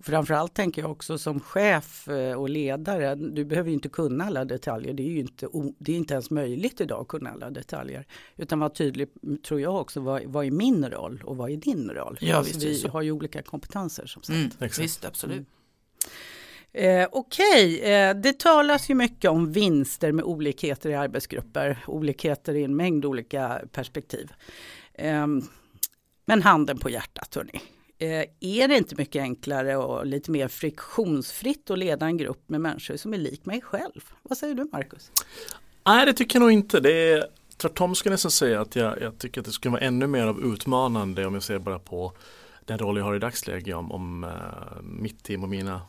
Framförallt 0.00 0.54
tänker 0.54 0.82
jag 0.82 0.90
också 0.90 1.18
som 1.18 1.40
chef 1.40 2.08
eh, 2.08 2.40
och 2.40 2.48
ledare, 2.48 3.14
du 3.14 3.44
behöver 3.44 3.70
inte 3.70 3.88
kunna 3.88 4.24
alla 4.24 4.44
detaljer. 4.44 4.92
Det 4.92 5.02
är 5.02 5.10
ju 5.10 5.18
inte, 5.18 5.48
det 5.78 5.92
är 5.92 5.96
inte 5.96 6.14
ens 6.14 6.30
möjligt 6.30 6.80
idag 6.80 7.00
att 7.00 7.08
kunna 7.08 7.30
alla 7.30 7.50
detaljer. 7.50 8.06
Utan 8.36 8.58
vara 8.58 8.70
tydlig, 8.70 9.08
tror 9.46 9.60
jag 9.60 9.76
också, 9.76 10.00
vad, 10.00 10.24
vad 10.24 10.46
är 10.46 10.50
min 10.50 10.90
roll 10.90 11.22
och 11.24 11.36
vad 11.36 11.50
är 11.50 11.56
din 11.56 11.90
roll? 11.90 12.18
Ja, 12.20 12.36
alltså, 12.36 12.58
vi 12.58 12.88
har 12.88 13.02
ju 13.02 13.12
olika 13.12 13.42
kompetenser 13.42 14.06
som 14.06 14.22
sagt. 14.22 14.60
Mm, 14.60 14.70
visst, 14.78 15.04
absolut. 15.04 15.36
Mm. 15.36 15.46
Eh, 16.76 17.08
Okej, 17.12 17.78
okay. 17.78 17.92
eh, 17.92 18.16
det 18.16 18.38
talas 18.38 18.90
ju 18.90 18.94
mycket 18.94 19.30
om 19.30 19.52
vinster 19.52 20.12
med 20.12 20.24
olikheter 20.24 20.90
i 20.90 20.94
arbetsgrupper, 20.94 21.84
olikheter 21.86 22.54
i 22.54 22.64
en 22.64 22.76
mängd 22.76 23.04
olika 23.04 23.60
perspektiv. 23.72 24.32
Eh, 24.94 25.26
men 26.26 26.42
handen 26.42 26.78
på 26.78 26.90
hjärtat 26.90 27.34
hörni, 27.34 27.60
eh, 27.98 28.24
är 28.40 28.68
det 28.68 28.76
inte 28.76 28.94
mycket 28.96 29.22
enklare 29.22 29.76
och 29.76 30.06
lite 30.06 30.30
mer 30.30 30.48
friktionsfritt 30.48 31.70
att 31.70 31.78
leda 31.78 32.06
en 32.06 32.16
grupp 32.16 32.48
med 32.48 32.60
människor 32.60 32.96
som 32.96 33.14
är 33.14 33.18
lik 33.18 33.46
mig 33.46 33.60
själv? 33.60 34.00
Vad 34.22 34.38
säger 34.38 34.54
du 34.54 34.68
Marcus? 34.72 35.10
Nej 35.86 36.06
det 36.06 36.12
tycker 36.12 36.36
jag 36.36 36.40
nog 36.40 36.52
inte. 36.52 36.80
Det 36.80 37.12
är, 37.12 37.24
tvärtom 37.56 37.94
skulle 37.94 38.12
jag 38.12 38.14
nästan 38.14 38.30
säga 38.30 38.60
att 38.60 38.76
jag, 38.76 39.00
jag 39.00 39.18
tycker 39.18 39.40
att 39.40 39.46
det 39.46 39.52
skulle 39.52 39.72
vara 39.72 39.82
ännu 39.82 40.06
mer 40.06 40.26
av 40.26 40.44
utmanande 40.44 41.26
om 41.26 41.34
jag 41.34 41.42
ser 41.42 41.58
bara 41.58 41.78
på 41.78 42.12
den 42.64 42.78
roll 42.78 42.96
jag 42.96 43.04
har 43.04 43.14
i 43.14 43.18
dagsläget 43.18 43.76
om, 43.76 43.92
om 43.92 44.24
uh, 44.24 44.82
mitt 44.82 45.22
team 45.22 45.42
och 45.42 45.48
mina 45.48 45.80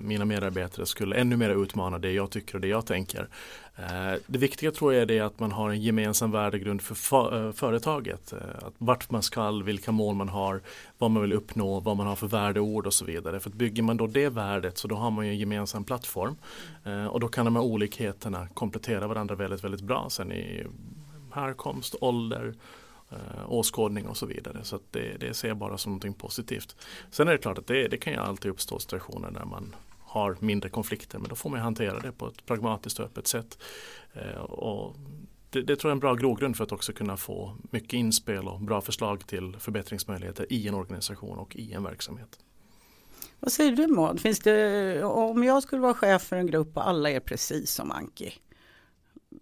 mina 0.00 0.24
medarbetare 0.24 0.86
skulle 0.86 1.16
ännu 1.16 1.36
mer 1.36 1.62
utmana 1.62 1.98
det 1.98 2.12
jag 2.12 2.30
tycker 2.30 2.54
och 2.54 2.60
det 2.60 2.68
jag 2.68 2.86
tänker. 2.86 3.28
Eh, 3.76 4.14
det 4.26 4.38
viktiga 4.38 4.72
tror 4.72 4.92
jag 4.92 5.02
är 5.02 5.06
det 5.06 5.20
att 5.20 5.40
man 5.40 5.52
har 5.52 5.70
en 5.70 5.82
gemensam 5.82 6.30
värdegrund 6.30 6.82
för 6.82 7.46
eh, 7.46 7.52
företaget. 7.52 8.32
Eh, 8.32 8.38
att 8.66 8.74
vart 8.78 9.10
man 9.10 9.22
ska, 9.22 9.50
vilka 9.50 9.92
mål 9.92 10.14
man 10.14 10.28
har, 10.28 10.60
vad 10.98 11.10
man 11.10 11.22
vill 11.22 11.32
uppnå, 11.32 11.80
vad 11.80 11.96
man 11.96 12.06
har 12.06 12.16
för 12.16 12.26
värdeord 12.26 12.86
och 12.86 12.94
så 12.94 13.04
vidare. 13.04 13.40
För 13.40 13.50
att 13.50 13.56
bygger 13.56 13.82
man 13.82 13.96
då 13.96 14.06
det 14.06 14.28
värdet 14.28 14.78
så 14.78 14.88
då 14.88 14.96
har 14.96 15.10
man 15.10 15.26
ju 15.26 15.32
en 15.32 15.38
gemensam 15.38 15.84
plattform. 15.84 16.36
Och 17.10 17.20
då 17.20 17.28
kan 17.28 17.44
de 17.44 17.56
här 17.56 17.62
olikheterna 17.62 18.48
komplettera 18.54 19.06
varandra 19.06 19.34
väldigt, 19.34 19.64
väldigt 19.64 19.80
bra 19.80 20.06
sen 20.10 20.32
i 20.32 20.66
härkomst, 21.36 21.94
ålder, 22.00 22.54
eh, 23.10 23.52
åskådning 23.52 24.06
och 24.06 24.16
så 24.16 24.26
vidare. 24.26 24.58
Så 24.62 24.80
det, 24.90 25.20
det 25.20 25.34
ser 25.34 25.48
jag 25.48 25.56
bara 25.56 25.78
som 25.78 25.92
något 25.92 26.18
positivt. 26.18 26.76
Sen 27.10 27.28
är 27.28 27.32
det 27.32 27.38
klart 27.38 27.58
att 27.58 27.66
det, 27.66 27.88
det 27.88 27.96
kan 27.96 28.12
ju 28.12 28.18
alltid 28.18 28.50
uppstå 28.50 28.78
situationer 28.78 29.30
där 29.30 29.44
man 29.44 29.74
har 30.16 30.36
mindre 30.40 30.70
konflikter 30.70 31.18
men 31.18 31.28
då 31.28 31.34
får 31.34 31.50
man 31.50 31.60
hantera 31.60 32.00
det 32.00 32.12
på 32.12 32.26
ett 32.26 32.46
pragmatiskt 32.46 32.98
och 32.98 33.06
öppet 33.06 33.26
sätt. 33.26 33.58
Eh, 34.12 34.40
och 34.40 34.96
det, 35.50 35.62
det, 35.62 35.76
tror 35.76 35.90
jag 35.90 35.92
är 35.92 35.96
en 35.96 36.00
bra 36.00 36.14
grogrund 36.14 36.56
för 36.56 36.64
att 36.64 36.72
också 36.72 36.92
kunna 36.92 37.16
få 37.16 37.56
mycket 37.70 37.92
inspel 37.92 38.48
och 38.48 38.60
bra 38.60 38.80
förslag 38.80 39.26
till 39.26 39.56
förbättringsmöjligheter 39.58 40.46
i 40.52 40.68
en 40.68 40.74
organisation 40.74 41.38
och 41.38 41.56
i 41.56 41.72
en 41.72 41.82
verksamhet. 41.82 42.38
Vad 43.40 43.52
säger 43.52 43.72
du 43.72 43.86
Maud? 43.86 44.20
Finns 44.20 44.38
det, 44.38 45.04
om 45.04 45.44
jag 45.44 45.62
skulle 45.62 45.82
vara 45.82 45.94
chef 45.94 46.22
för 46.22 46.36
en 46.36 46.46
grupp 46.46 46.76
och 46.76 46.88
alla 46.88 47.10
är 47.10 47.20
precis 47.20 47.70
som 47.70 47.90
Anki. 47.90 48.32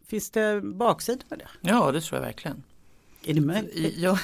Finns 0.07 0.31
det 0.31 0.61
baksidor 0.61 1.25
med 1.29 1.39
det? 1.39 1.49
Ja 1.61 1.93
det 1.93 2.01
tror 2.01 2.21
jag 2.21 2.27
verkligen. 2.27 2.63
Är 3.25 3.35
det 3.35 3.41
möjligt? 3.41 3.95
Ja, 3.99 4.19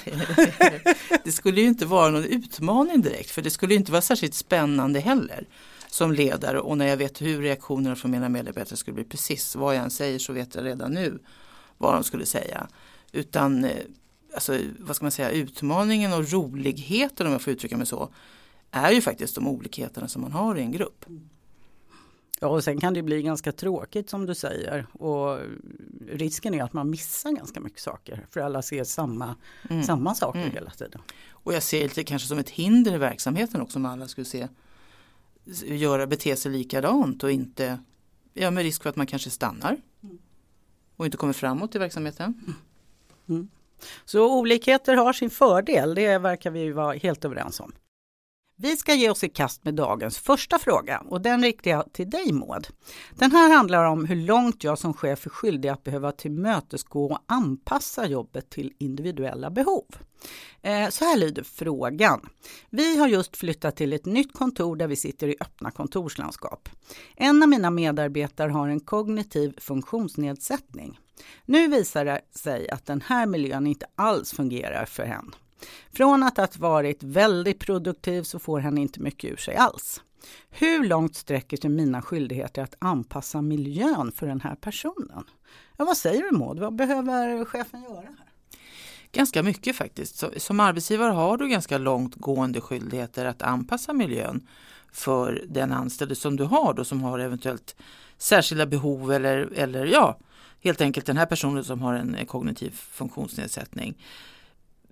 det 1.24 1.32
skulle 1.32 1.60
ju 1.60 1.66
inte 1.66 1.86
vara 1.86 2.10
någon 2.10 2.24
utmaning 2.24 3.02
direkt 3.02 3.30
för 3.30 3.42
det 3.42 3.50
skulle 3.50 3.74
inte 3.74 3.92
vara 3.92 4.02
särskilt 4.02 4.34
spännande 4.34 5.00
heller 5.00 5.46
som 5.94 6.12
ledare 6.12 6.60
och 6.60 6.78
när 6.78 6.86
jag 6.86 6.96
vet 6.96 7.22
hur 7.22 7.42
reaktionerna 7.42 7.96
från 7.96 8.10
mina 8.10 8.28
medarbetare 8.28 8.76
skulle 8.76 8.94
bli 8.94 9.04
precis 9.04 9.56
vad 9.56 9.76
jag 9.76 9.84
än 9.84 9.90
säger 9.90 10.18
så 10.18 10.32
vet 10.32 10.54
jag 10.54 10.64
redan 10.64 10.92
nu 10.92 11.18
vad 11.78 11.94
de 11.94 12.04
skulle 12.04 12.26
säga. 12.26 12.68
Utan 13.12 13.64
eh, 13.64 13.70
alltså, 14.34 14.58
vad 14.78 14.96
ska 14.96 15.04
man 15.04 15.12
säga, 15.12 15.30
utmaningen 15.30 16.12
och 16.12 16.32
roligheten 16.32 17.26
om 17.26 17.32
jag 17.32 17.42
får 17.42 17.52
uttrycka 17.52 17.76
mig 17.76 17.86
så 17.86 18.08
är 18.70 18.90
ju 18.90 19.00
faktiskt 19.00 19.34
de 19.34 19.48
olikheterna 19.48 20.08
som 20.08 20.22
man 20.22 20.32
har 20.32 20.56
i 20.56 20.60
en 20.60 20.72
grupp. 20.72 21.04
Ja, 22.40 22.48
och 22.48 22.64
sen 22.64 22.80
kan 22.80 22.94
det 22.94 23.02
bli 23.02 23.22
ganska 23.22 23.52
tråkigt 23.52 24.10
som 24.10 24.26
du 24.26 24.34
säger. 24.34 24.86
Och 24.92 25.38
risken 26.08 26.54
är 26.54 26.62
att 26.62 26.72
man 26.72 26.90
missar 26.90 27.30
ganska 27.30 27.60
mycket 27.60 27.80
saker. 27.80 28.26
För 28.30 28.40
alla 28.40 28.62
ser 28.62 28.84
samma, 28.84 29.34
mm. 29.70 29.82
samma 29.82 30.14
saker 30.14 30.40
mm. 30.40 30.52
hela 30.52 30.70
tiden. 30.70 31.00
Och 31.30 31.54
jag 31.54 31.62
ser 31.62 31.90
det 31.94 32.04
kanske 32.04 32.28
som 32.28 32.38
ett 32.38 32.50
hinder 32.50 32.94
i 32.94 32.98
verksamheten 32.98 33.60
också 33.60 33.78
om 33.78 33.86
alla 33.86 34.08
skulle 34.08 34.24
se 34.24 34.48
göra, 35.64 36.06
bete 36.06 36.36
sig 36.36 36.52
likadant 36.52 37.22
och 37.22 37.30
inte, 37.30 37.78
ja 38.34 38.50
med 38.50 38.62
risk 38.62 38.82
för 38.82 38.90
att 38.90 38.96
man 38.96 39.06
kanske 39.06 39.30
stannar. 39.30 39.76
Mm. 40.02 40.18
Och 40.96 41.04
inte 41.04 41.16
kommer 41.16 41.32
framåt 41.32 41.74
i 41.74 41.78
verksamheten. 41.78 42.34
Mm. 42.46 42.54
mm. 43.28 43.48
Så 44.04 44.38
olikheter 44.38 44.96
har 44.96 45.12
sin 45.12 45.30
fördel, 45.30 45.94
det 45.94 46.18
verkar 46.18 46.50
vi 46.50 46.72
vara 46.72 46.92
helt 46.92 47.24
överens 47.24 47.60
om. 47.60 47.72
Vi 48.62 48.76
ska 48.76 48.94
ge 48.94 49.10
oss 49.10 49.24
i 49.24 49.28
kast 49.28 49.64
med 49.64 49.74
dagens 49.74 50.18
första 50.18 50.58
fråga 50.58 51.02
och 51.08 51.20
den 51.20 51.42
riktar 51.42 51.70
jag 51.70 51.92
till 51.92 52.10
dig 52.10 52.32
Maud. 52.32 52.66
Den 53.14 53.32
här 53.32 53.56
handlar 53.56 53.84
om 53.84 54.04
hur 54.04 54.16
långt 54.16 54.64
jag 54.64 54.78
som 54.78 54.94
chef 54.94 55.26
är 55.26 55.30
skyldig 55.30 55.68
att 55.68 55.84
behöva 55.84 56.12
tillmötesgå 56.12 57.04
och 57.04 57.18
anpassa 57.26 58.06
jobbet 58.06 58.50
till 58.50 58.72
individuella 58.78 59.50
behov. 59.50 59.84
Eh, 60.62 60.88
så 60.88 61.04
här 61.04 61.16
lyder 61.16 61.42
frågan. 61.42 62.28
Vi 62.70 62.98
har 62.98 63.08
just 63.08 63.36
flyttat 63.36 63.76
till 63.76 63.92
ett 63.92 64.06
nytt 64.06 64.32
kontor 64.32 64.76
där 64.76 64.88
vi 64.88 64.96
sitter 64.96 65.28
i 65.28 65.36
öppna 65.40 65.70
kontorslandskap. 65.70 66.68
En 67.16 67.42
av 67.42 67.48
mina 67.48 67.70
medarbetare 67.70 68.50
har 68.50 68.68
en 68.68 68.80
kognitiv 68.80 69.54
funktionsnedsättning. 69.60 70.98
Nu 71.44 71.68
visar 71.68 72.04
det 72.04 72.20
sig 72.34 72.70
att 72.70 72.86
den 72.86 73.00
här 73.00 73.26
miljön 73.26 73.66
inte 73.66 73.86
alls 73.94 74.32
fungerar 74.32 74.84
för 74.84 75.04
henne. 75.04 75.30
Från 75.92 76.22
att 76.22 76.36
ha 76.36 76.48
varit 76.56 77.02
väldigt 77.02 77.60
produktiv 77.60 78.22
så 78.22 78.38
får 78.38 78.60
han 78.60 78.78
inte 78.78 79.00
mycket 79.00 79.32
ur 79.32 79.36
sig 79.36 79.56
alls. 79.56 80.02
Hur 80.50 80.84
långt 80.84 81.16
sträcker 81.16 81.56
sig 81.56 81.70
mina 81.70 82.02
skyldigheter 82.02 82.62
att 82.62 82.74
anpassa 82.78 83.42
miljön 83.42 84.12
för 84.12 84.26
den 84.26 84.40
här 84.40 84.54
personen? 84.54 85.24
Ja, 85.76 85.84
vad 85.84 85.96
säger 85.96 86.22
du 86.22 86.38
Maud, 86.38 86.58
vad 86.58 86.74
behöver 86.74 87.44
chefen 87.44 87.82
göra? 87.82 88.00
här? 88.00 88.30
Ganska 89.12 89.42
mycket 89.42 89.76
faktiskt. 89.76 90.24
Som 90.36 90.60
arbetsgivare 90.60 91.12
har 91.12 91.36
du 91.36 91.48
ganska 91.48 91.78
långtgående 91.78 92.60
skyldigheter 92.60 93.24
att 93.24 93.42
anpassa 93.42 93.92
miljön 93.92 94.46
för 94.92 95.44
den 95.48 95.72
anställde 95.72 96.14
som 96.14 96.36
du 96.36 96.44
har 96.44 96.74
då 96.74 96.84
som 96.84 97.02
har 97.02 97.18
eventuellt 97.18 97.76
särskilda 98.18 98.66
behov 98.66 99.12
eller, 99.12 99.52
eller 99.54 99.86
ja, 99.86 100.18
helt 100.60 100.80
enkelt 100.80 101.06
den 101.06 101.16
här 101.16 101.26
personen 101.26 101.64
som 101.64 101.82
har 101.82 101.94
en 101.94 102.26
kognitiv 102.26 102.70
funktionsnedsättning. 102.70 103.94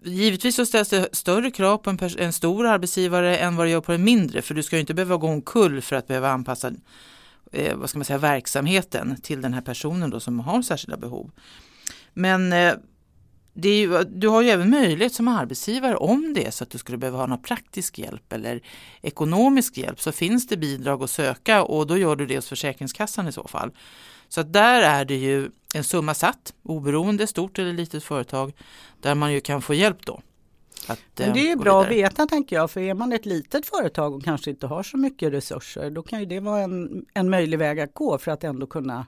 Givetvis 0.02 0.56
så 0.56 0.66
ställs 0.66 0.88
det 0.88 1.08
större 1.12 1.50
krav 1.50 1.78
på 1.78 1.90
en, 1.90 1.98
en, 2.18 2.32
stor 2.32 2.66
arbetsgivare 2.66 3.36
än 3.36 3.56
vad 3.56 3.66
det 3.66 3.70
gör 3.70 3.80
på 3.80 3.92
en 3.92 4.04
mindre 4.04 4.42
för 4.42 4.54
du 4.54 4.62
ska 4.62 4.76
ju 4.76 4.80
inte 4.80 4.94
behöva 4.94 5.16
gå 5.16 5.28
omkull 5.28 5.82
för 5.82 5.96
att 5.96 6.06
behöva 6.06 6.30
anpassa 6.30 6.72
eh, 7.52 7.76
vad 7.76 7.90
ska 7.90 7.98
man 7.98 8.04
säga, 8.04 8.18
verksamheten 8.18 9.20
till 9.22 9.40
den 9.40 9.54
här 9.54 9.60
personen 9.60 10.10
då 10.10 10.20
som 10.20 10.40
har 10.40 10.62
särskilda 10.62 10.96
behov. 10.96 11.30
Men 12.14 12.52
eh, 12.52 12.74
ju, 13.62 14.04
du 14.04 14.28
har 14.28 14.42
ju 14.42 14.50
även 14.50 14.70
möjlighet 14.70 15.14
som 15.14 15.28
arbetsgivare 15.28 15.96
om 15.96 16.34
det 16.34 16.46
är 16.46 16.50
så 16.50 16.64
att 16.64 16.70
du 16.70 16.78
skulle 16.78 16.98
behöva 16.98 17.18
ha 17.18 17.26
någon 17.26 17.42
praktisk 17.42 17.98
hjälp 17.98 18.32
eller 18.32 18.60
ekonomisk 19.02 19.78
hjälp 19.78 20.00
så 20.00 20.12
finns 20.12 20.46
det 20.46 20.56
bidrag 20.56 21.02
att 21.02 21.10
söka 21.10 21.62
och 21.62 21.86
då 21.86 21.98
gör 21.98 22.16
du 22.16 22.26
det 22.26 22.36
hos 22.36 22.48
Försäkringskassan 22.48 23.28
i 23.28 23.32
så 23.32 23.48
fall. 23.48 23.70
Så 24.28 24.40
att 24.40 24.52
där 24.52 24.82
är 24.82 25.04
det 25.04 25.16
ju 25.16 25.50
en 25.74 25.84
summa 25.84 26.14
satt, 26.14 26.54
oberoende 26.62 27.26
stort 27.26 27.58
eller 27.58 27.72
litet 27.72 28.04
företag, 28.04 28.52
där 29.00 29.14
man 29.14 29.32
ju 29.32 29.40
kan 29.40 29.62
få 29.62 29.74
hjälp 29.74 30.06
då. 30.06 30.20
Att, 30.86 31.00
Men 31.16 31.32
det 31.32 31.40
är 31.40 31.48
ju 31.48 31.56
bra 31.56 31.82
att 31.82 31.90
veta 31.90 32.26
tänker 32.26 32.56
jag, 32.56 32.70
för 32.70 32.80
är 32.80 32.94
man 32.94 33.12
ett 33.12 33.26
litet 33.26 33.66
företag 33.66 34.14
och 34.14 34.24
kanske 34.24 34.50
inte 34.50 34.66
har 34.66 34.82
så 34.82 34.96
mycket 34.96 35.32
resurser, 35.32 35.90
då 35.90 36.02
kan 36.02 36.20
ju 36.20 36.26
det 36.26 36.40
vara 36.40 36.60
en, 36.60 37.06
en 37.14 37.30
möjlig 37.30 37.58
väg 37.58 37.80
att 37.80 37.94
gå 37.94 38.18
för 38.18 38.30
att 38.30 38.44
ändå 38.44 38.66
kunna 38.66 39.06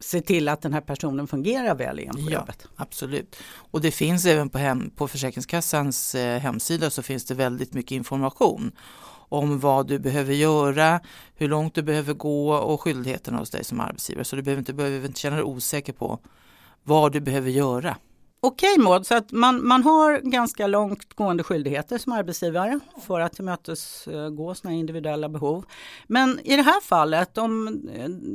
se 0.00 0.20
till 0.20 0.48
att 0.48 0.62
den 0.62 0.72
här 0.72 0.80
personen 0.80 1.26
fungerar 1.26 1.74
väl 1.74 1.98
igen 2.00 2.14
på 2.14 2.20
ja, 2.20 2.38
jobbet. 2.38 2.68
Absolut. 2.76 3.36
Och 3.70 3.80
det 3.80 3.90
finns 3.90 4.26
även 4.26 4.48
på, 4.50 4.58
hem, 4.58 4.90
på 4.90 5.08
Försäkringskassans 5.08 6.14
eh, 6.14 6.38
hemsida 6.40 6.90
så 6.90 7.02
finns 7.02 7.24
det 7.24 7.34
väldigt 7.34 7.74
mycket 7.74 7.92
information 7.92 8.72
om 9.28 9.58
vad 9.58 9.86
du 9.86 9.98
behöver 9.98 10.34
göra, 10.34 11.00
hur 11.34 11.48
långt 11.48 11.74
du 11.74 11.82
behöver 11.82 12.14
gå 12.14 12.54
och 12.54 12.80
skyldigheterna 12.80 13.38
hos 13.38 13.50
dig 13.50 13.64
som 13.64 13.80
arbetsgivare. 13.80 14.24
Så 14.24 14.36
du 14.36 14.42
behöver 14.42 14.60
inte, 14.60 14.72
behöver 14.72 15.06
inte 15.06 15.20
känna 15.20 15.36
dig 15.36 15.44
osäker 15.44 15.92
på 15.92 16.18
vad 16.82 17.12
du 17.12 17.20
behöver 17.20 17.50
göra. 17.50 17.96
Okej 18.40 18.78
Maud, 18.78 19.06
så 19.06 19.14
att 19.14 19.32
man, 19.32 19.66
man 19.66 19.82
har 19.82 20.20
ganska 20.20 20.66
långtgående 20.66 21.42
skyldigheter 21.42 21.98
som 21.98 22.12
arbetsgivare 22.12 22.80
för 23.02 23.20
att 23.20 23.32
tillmötesgå 23.32 24.54
sina 24.54 24.72
individuella 24.72 25.28
behov. 25.28 25.64
Men 26.06 26.40
i 26.44 26.56
det 26.56 26.62
här 26.62 26.80
fallet, 26.80 27.38
om, 27.38 27.64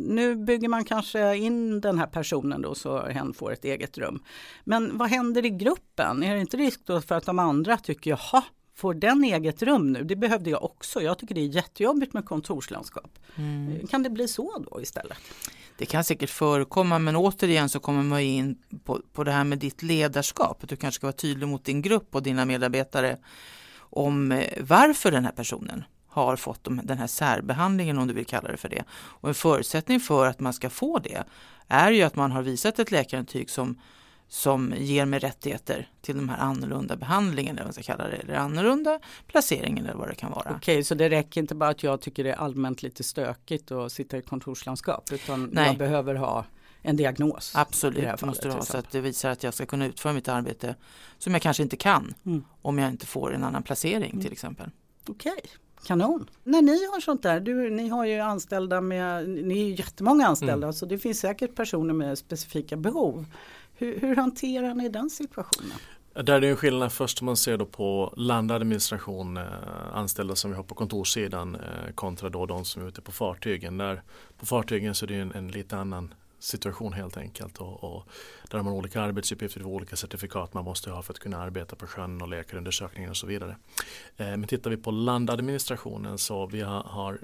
nu 0.07 0.35
bygger 0.35 0.69
man 0.69 0.85
kanske 0.85 1.35
in 1.35 1.81
den 1.81 1.99
här 1.99 2.07
personen 2.07 2.61
då 2.61 2.75
så 2.75 2.99
hen 2.99 3.33
får 3.33 3.53
ett 3.53 3.65
eget 3.65 3.97
rum. 3.97 4.23
Men 4.63 4.97
vad 4.97 5.09
händer 5.09 5.45
i 5.45 5.49
gruppen? 5.49 6.23
Är 6.23 6.35
det 6.35 6.41
inte 6.41 6.57
risk 6.57 6.81
då 6.85 7.01
för 7.01 7.15
att 7.15 7.25
de 7.25 7.39
andra 7.39 7.77
tycker 7.77 8.09
jaha, 8.09 8.43
får 8.75 8.93
den 8.93 9.23
eget 9.23 9.63
rum 9.63 9.93
nu? 9.93 10.03
Det 10.03 10.15
behövde 10.15 10.49
jag 10.49 10.63
också. 10.63 11.01
Jag 11.01 11.17
tycker 11.17 11.35
det 11.35 11.41
är 11.41 11.47
jättejobbigt 11.47 12.13
med 12.13 12.25
kontorslandskap. 12.25 13.19
Mm. 13.35 13.87
Kan 13.87 14.03
det 14.03 14.09
bli 14.09 14.27
så 14.27 14.65
då 14.69 14.81
istället? 14.81 15.17
Det 15.77 15.85
kan 15.85 16.03
säkert 16.03 16.29
förekomma 16.29 16.99
men 16.99 17.15
återigen 17.15 17.69
så 17.69 17.79
kommer 17.79 18.03
man 18.03 18.19
in 18.19 18.57
på, 18.83 19.01
på 19.13 19.23
det 19.23 19.31
här 19.31 19.43
med 19.43 19.59
ditt 19.59 19.83
ledarskap. 19.83 20.63
du 20.67 20.75
kanske 20.75 20.95
ska 20.95 21.07
vara 21.07 21.15
tydlig 21.15 21.47
mot 21.47 21.65
din 21.65 21.81
grupp 21.81 22.15
och 22.15 22.23
dina 22.23 22.45
medarbetare 22.45 23.17
om 23.77 24.31
eh, 24.31 24.47
varför 24.61 25.11
den 25.11 25.25
här 25.25 25.31
personen 25.31 25.83
har 26.07 26.35
fått 26.35 26.63
den 26.63 26.97
här 26.97 27.07
särbehandlingen 27.07 27.97
om 27.97 28.07
du 28.07 28.13
vill 28.13 28.25
kalla 28.25 28.51
det 28.51 28.57
för 28.57 28.69
det. 28.69 28.83
Och 28.93 29.29
en 29.29 29.35
förutsättning 29.35 29.99
för 29.99 30.27
att 30.27 30.39
man 30.39 30.53
ska 30.53 30.69
få 30.69 30.99
det 30.99 31.23
är 31.67 31.91
ju 31.91 32.03
att 32.03 32.15
man 32.15 32.31
har 32.31 32.41
visat 32.41 32.79
ett 32.79 32.91
läkarintyg 32.91 33.49
som 33.49 33.79
som 34.27 34.73
ger 34.77 35.05
mig 35.05 35.19
rättigheter 35.19 35.89
till 36.01 36.15
de 36.15 36.29
här 36.29 36.37
annorlunda 36.37 36.95
behandlingen, 36.95 37.55
eller 37.55 37.63
vad 37.63 37.67
man 37.67 37.73
ska 37.73 37.83
kalla 37.83 38.07
det, 38.07 38.15
eller 38.15 38.33
annorlunda 38.33 38.99
placeringen 39.27 39.85
eller 39.85 39.97
vad 39.97 40.07
det 40.07 40.15
kan 40.15 40.31
vara. 40.31 40.53
Okej, 40.55 40.83
så 40.83 40.95
det 40.95 41.09
räcker 41.09 41.41
inte 41.41 41.55
bara 41.55 41.69
att 41.69 41.83
jag 41.83 42.01
tycker 42.01 42.23
det 42.23 42.31
är 42.31 42.35
allmänt 42.35 42.83
lite 42.83 43.03
stökigt 43.03 43.71
att 43.71 43.91
sitta 43.91 44.17
i 44.17 44.21
kontorslandskap, 44.21 45.11
utan 45.11 45.49
Nej. 45.53 45.67
jag 45.67 45.77
behöver 45.77 46.15
ha 46.15 46.45
en 46.81 46.95
diagnos. 46.95 47.51
Absolut, 47.55 48.21
måste 48.21 48.47
du 48.47 48.53
ha 48.53 48.61
så 48.61 48.77
att 48.77 48.91
det 48.91 49.01
visar 49.01 49.29
att 49.29 49.43
jag 49.43 49.53
ska 49.53 49.65
kunna 49.65 49.85
utföra 49.85 50.13
mitt 50.13 50.27
arbete 50.27 50.75
som 51.17 51.33
jag 51.33 51.41
kanske 51.41 51.63
inte 51.63 51.75
kan 51.75 52.13
mm. 52.25 52.43
om 52.61 52.79
jag 52.79 52.89
inte 52.89 53.05
får 53.05 53.33
en 53.33 53.43
annan 53.43 53.63
placering 53.63 54.11
mm. 54.11 54.21
till 54.21 54.31
exempel. 54.31 54.69
Okej. 55.07 55.41
Kanon! 55.85 56.29
När 56.43 56.61
ni 56.61 56.85
har 56.85 56.99
sånt 56.99 57.23
där, 57.23 57.39
du, 57.39 57.69
ni 57.69 57.87
har 57.87 58.05
ju 58.05 58.19
anställda 58.19 58.81
med, 58.81 59.29
ni 59.29 59.61
är 59.61 59.65
ju 59.65 59.75
jättemånga 59.75 60.27
anställda 60.27 60.67
mm. 60.67 60.73
så 60.73 60.85
det 60.85 60.97
finns 60.97 61.19
säkert 61.19 61.55
personer 61.55 61.93
med 61.93 62.17
specifika 62.17 62.77
behov. 62.77 63.25
Hur, 63.75 63.99
hur 63.99 64.15
hanterar 64.15 64.75
ni 64.75 64.89
den 64.89 65.09
situationen? 65.09 65.77
Där 66.13 66.33
är 66.33 66.41
det 66.41 66.49
en 66.49 66.55
skillnad 66.55 66.91
först 66.91 67.21
om 67.21 67.25
man 67.25 67.37
ser 67.37 67.57
då 67.57 67.65
på 67.65 68.13
landadministration 68.17 69.37
eh, 69.37 69.45
anställda 69.93 70.35
som 70.35 70.51
vi 70.51 70.57
har 70.57 70.63
på 70.63 70.75
kontorssidan 70.75 71.55
eh, 71.55 71.93
kontra 71.95 72.29
då 72.29 72.45
de 72.45 72.65
som 72.65 72.83
är 72.83 72.87
ute 72.87 73.01
på 73.01 73.11
fartygen. 73.11 73.77
Där, 73.77 74.01
på 74.39 74.45
fartygen 74.45 74.95
så 74.95 75.05
är 75.05 75.07
det 75.07 75.15
en, 75.15 75.31
en 75.31 75.47
lite 75.47 75.77
annan 75.77 76.13
situation 76.39 76.93
helt 76.93 77.17
enkelt. 77.17 77.57
Och, 77.57 77.83
och, 77.83 78.07
där 78.49 78.57
har 78.57 78.63
man 78.63 78.73
olika 78.73 79.01
arbetsuppgifter 79.01 79.63
och 79.63 79.69
olika 79.69 79.95
certifikat 79.95 80.53
man 80.53 80.63
måste 80.63 80.89
ha 80.89 81.01
för 81.01 81.13
att 81.13 81.19
kunna 81.19 81.37
arbeta 81.37 81.75
på 81.75 81.87
sjön 81.87 82.21
och 82.21 82.27
läkarundersökningar 82.27 83.09
och 83.09 83.17
så 83.17 83.27
vidare. 83.27 83.55
Eh, 84.17 84.27
men 84.27 84.43
tittar 84.43 84.69
vi 84.69 84.77
på 84.77 84.91
landadministrationen 84.91 86.17
så 86.17 86.45
vi 86.45 86.61
har, 86.61 86.83
har 86.83 87.19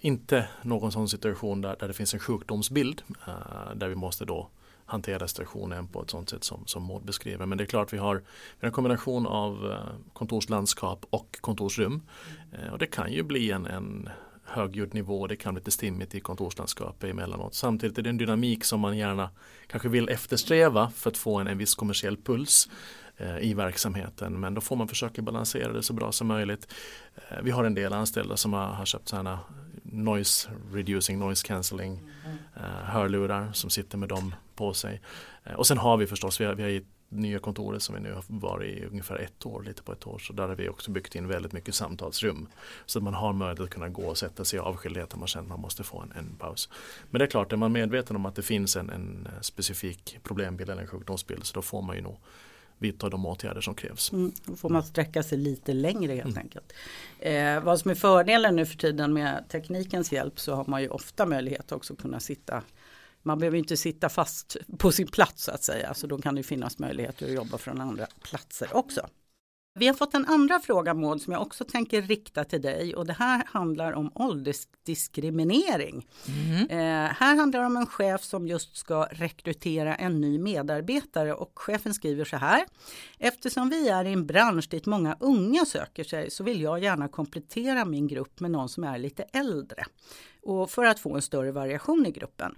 inte 0.00 0.48
någon 0.62 0.92
sån 0.92 1.08
situation 1.08 1.60
där, 1.60 1.76
där 1.80 1.88
det 1.88 1.94
finns 1.94 2.14
en 2.14 2.20
sjukdomsbild 2.20 3.02
där 3.74 3.88
vi 3.88 3.94
måste 3.94 4.24
då 4.24 4.48
hantera 4.88 5.28
situationen 5.28 5.88
på 5.88 6.02
ett 6.02 6.10
sånt 6.10 6.30
sätt 6.30 6.44
som, 6.44 6.66
som 6.66 6.84
Maud 6.84 7.04
beskriver. 7.04 7.46
Men 7.46 7.58
det 7.58 7.64
är 7.64 7.66
klart 7.66 7.92
vi 7.92 7.98
har, 7.98 8.14
vi 8.14 8.22
har 8.60 8.66
en 8.66 8.72
kombination 8.72 9.26
av 9.26 9.70
eh, 9.70 10.12
kontorslandskap 10.12 11.06
och 11.10 11.38
kontorsrum. 11.40 12.02
Eh, 12.52 12.72
och 12.72 12.78
det 12.78 12.86
kan 12.86 13.12
ju 13.12 13.22
bli 13.22 13.50
en, 13.50 13.66
en 13.66 14.08
högljudd 14.44 14.94
nivå, 14.94 15.26
det 15.26 15.36
kan 15.36 15.54
bli 15.54 15.60
lite 15.60 15.70
stimmigt 15.70 16.14
i 16.14 16.20
kontorslandskapet 16.20 17.10
emellanåt. 17.10 17.54
Samtidigt 17.54 17.98
är 17.98 18.02
det 18.02 18.10
en 18.10 18.16
dynamik 18.16 18.64
som 18.64 18.80
man 18.80 18.98
gärna 18.98 19.30
kanske 19.66 19.88
vill 19.88 20.08
eftersträva 20.08 20.90
för 20.90 21.10
att 21.10 21.16
få 21.16 21.38
en, 21.38 21.46
en 21.46 21.58
viss 21.58 21.74
kommersiell 21.74 22.16
puls 22.16 22.68
eh, 23.16 23.38
i 23.38 23.54
verksamheten. 23.54 24.40
Men 24.40 24.54
då 24.54 24.60
får 24.60 24.76
man 24.76 24.88
försöka 24.88 25.22
balansera 25.22 25.72
det 25.72 25.82
så 25.82 25.92
bra 25.92 26.12
som 26.12 26.26
möjligt. 26.26 26.74
Vi 27.42 27.50
har 27.50 27.64
en 27.64 27.74
del 27.74 27.92
anställda 27.92 28.36
som 28.36 28.52
har, 28.52 28.66
har 28.66 28.84
köpt 28.84 29.08
sådana 29.08 29.38
noise 29.82 30.48
reducing, 30.72 31.18
noise 31.18 31.46
cancelling 31.46 32.00
mm. 32.24 32.38
hörlurar 32.84 33.52
som 33.52 33.70
sitter 33.70 33.98
med 33.98 34.08
dem 34.08 34.34
på 34.54 34.74
sig. 34.74 35.00
Eh, 35.44 35.52
och 35.52 35.66
sen 35.66 35.78
har 35.78 35.96
vi 35.96 36.06
förstås, 36.06 36.40
vi 36.40 36.44
har, 36.44 36.54
vi 36.54 36.62
har 36.62 36.82
nya 37.08 37.38
kontoret 37.38 37.82
som 37.82 37.94
vi 37.94 38.00
nu 38.00 38.12
har 38.12 38.24
varit 38.26 38.78
i 38.78 38.84
ungefär 38.84 39.16
ett 39.16 39.46
år, 39.46 39.62
lite 39.62 39.82
på 39.82 39.92
ett 39.92 40.06
år. 40.06 40.18
Så 40.18 40.32
där 40.32 40.48
har 40.48 40.54
vi 40.54 40.68
också 40.68 40.90
byggt 40.90 41.14
in 41.14 41.28
väldigt 41.28 41.52
mycket 41.52 41.74
samtalsrum. 41.74 42.48
Så 42.86 42.98
att 42.98 43.02
man 43.02 43.14
har 43.14 43.32
möjlighet 43.32 43.60
att 43.60 43.70
kunna 43.70 43.88
gå 43.88 44.02
och 44.02 44.18
sätta 44.18 44.44
sig 44.44 44.56
i 44.56 44.60
avskildhet 44.60 45.14
om 45.14 45.20
man 45.20 45.28
känner 45.28 45.44
att 45.44 45.48
man 45.48 45.60
måste 45.60 45.84
få 45.84 46.00
en, 46.00 46.12
en, 46.12 46.36
paus. 46.38 46.68
Men 47.10 47.18
det 47.18 47.24
är 47.24 47.30
klart, 47.30 47.52
är 47.52 47.56
man 47.56 47.72
medveten 47.72 48.16
om 48.16 48.26
att 48.26 48.34
det 48.34 48.42
finns 48.42 48.76
en, 48.76 48.90
en 48.90 49.28
specifik 49.40 50.18
problembild 50.22 50.70
eller 50.70 50.82
en 50.82 50.88
sjukdomsbild 50.88 51.44
så 51.44 51.54
då 51.54 51.62
får 51.62 51.82
man 51.82 51.96
ju 51.96 52.02
nog 52.02 52.16
vidta 52.78 53.08
de 53.08 53.26
åtgärder 53.26 53.60
som 53.60 53.74
krävs. 53.74 54.12
Mm, 54.12 54.32
då 54.44 54.56
får 54.56 54.68
man 54.68 54.82
sträcka 54.82 55.22
sig 55.22 55.38
lite 55.38 55.72
längre 55.72 56.12
helt 56.14 56.26
mm. 56.26 56.38
enkelt. 56.38 56.72
Eh, 57.18 57.60
vad 57.60 57.80
som 57.80 57.90
är 57.90 57.94
fördelen 57.94 58.56
nu 58.56 58.66
för 58.66 58.76
tiden 58.76 59.12
med 59.12 59.44
teknikens 59.48 60.12
hjälp 60.12 60.40
så 60.40 60.54
har 60.54 60.64
man 60.64 60.82
ju 60.82 60.88
ofta 60.88 61.26
möjlighet 61.26 61.72
också 61.72 61.92
att 61.92 62.00
kunna 62.00 62.20
sitta 62.20 62.62
man 63.22 63.38
behöver 63.38 63.58
inte 63.58 63.76
sitta 63.76 64.08
fast 64.08 64.56
på 64.78 64.92
sin 64.92 65.06
plats 65.06 65.44
så 65.44 65.50
att 65.52 65.62
säga, 65.62 65.94
så 65.94 66.06
då 66.06 66.18
kan 66.18 66.34
det 66.34 66.42
finnas 66.42 66.78
möjligheter 66.78 67.26
att 67.26 67.32
jobba 67.32 67.58
från 67.58 67.80
andra 67.80 68.06
platser 68.22 68.68
också. 68.72 69.08
Vi 69.78 69.86
har 69.86 69.94
fått 69.94 70.14
en 70.14 70.26
andra 70.26 70.60
fråga 70.60 70.94
Maud 70.94 71.22
som 71.22 71.32
jag 71.32 71.42
också 71.42 71.64
tänker 71.64 72.02
rikta 72.02 72.44
till 72.44 72.62
dig 72.62 72.96
och 72.96 73.06
det 73.06 73.12
här 73.12 73.42
handlar 73.46 73.92
om 73.92 74.12
åldersdiskriminering. 74.14 76.06
Mm. 76.28 76.70
Eh, 76.70 77.12
här 77.12 77.36
handlar 77.36 77.60
det 77.60 77.66
om 77.66 77.76
en 77.76 77.86
chef 77.86 78.22
som 78.22 78.48
just 78.48 78.76
ska 78.76 79.08
rekrytera 79.10 79.94
en 79.94 80.20
ny 80.20 80.38
medarbetare 80.38 81.34
och 81.34 81.52
chefen 81.54 81.94
skriver 81.94 82.24
så 82.24 82.36
här. 82.36 82.64
Eftersom 83.18 83.68
vi 83.68 83.88
är 83.88 84.04
i 84.04 84.12
en 84.12 84.26
bransch 84.26 84.68
dit 84.70 84.86
många 84.86 85.16
unga 85.20 85.64
söker 85.64 86.04
sig 86.04 86.30
så 86.30 86.44
vill 86.44 86.60
jag 86.60 86.82
gärna 86.82 87.08
komplettera 87.08 87.84
min 87.84 88.08
grupp 88.08 88.40
med 88.40 88.50
någon 88.50 88.68
som 88.68 88.84
är 88.84 88.98
lite 88.98 89.22
äldre 89.22 89.84
och 90.42 90.70
för 90.70 90.84
att 90.84 91.00
få 91.00 91.14
en 91.14 91.22
större 91.22 91.52
variation 91.52 92.06
i 92.06 92.10
gruppen. 92.10 92.54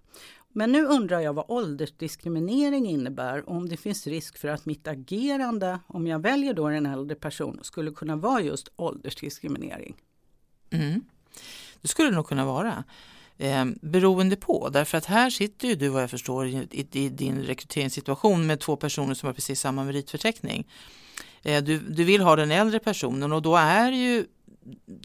Men 0.52 0.72
nu 0.72 0.84
undrar 0.84 1.20
jag 1.20 1.32
vad 1.32 1.44
åldersdiskriminering 1.48 2.86
innebär 2.86 3.48
och 3.48 3.56
om 3.56 3.68
det 3.68 3.76
finns 3.76 4.06
risk 4.06 4.38
för 4.38 4.48
att 4.48 4.66
mitt 4.66 4.88
agerande, 4.88 5.78
om 5.86 6.06
jag 6.06 6.22
väljer 6.22 6.54
då 6.54 6.66
en 6.66 6.86
äldre 6.86 7.16
person, 7.16 7.58
skulle 7.62 7.90
kunna 7.90 8.16
vara 8.16 8.40
just 8.40 8.68
åldersdiskriminering. 8.76 9.96
Mm. 10.70 11.04
Det 11.80 11.88
skulle 11.88 12.10
nog 12.10 12.26
kunna 12.26 12.44
vara. 12.44 12.84
Eh, 13.38 13.64
beroende 13.82 14.36
på, 14.36 14.68
därför 14.68 14.98
att 14.98 15.04
här 15.04 15.30
sitter 15.30 15.68
ju 15.68 15.74
du 15.74 15.88
vad 15.88 16.02
jag 16.02 16.10
förstår 16.10 16.46
i, 16.46 16.68
i, 16.70 16.86
i 16.92 17.08
din 17.08 17.42
rekryteringssituation 17.42 18.46
med 18.46 18.60
två 18.60 18.76
personer 18.76 19.14
som 19.14 19.26
har 19.26 19.34
precis 19.34 19.60
samma 19.60 19.84
meritförteckning. 19.84 20.66
Eh, 21.42 21.62
du, 21.62 21.78
du 21.78 22.04
vill 22.04 22.20
ha 22.20 22.36
den 22.36 22.50
äldre 22.50 22.78
personen 22.78 23.32
och 23.32 23.42
då 23.42 23.56
är 23.56 23.92
ju 23.92 24.26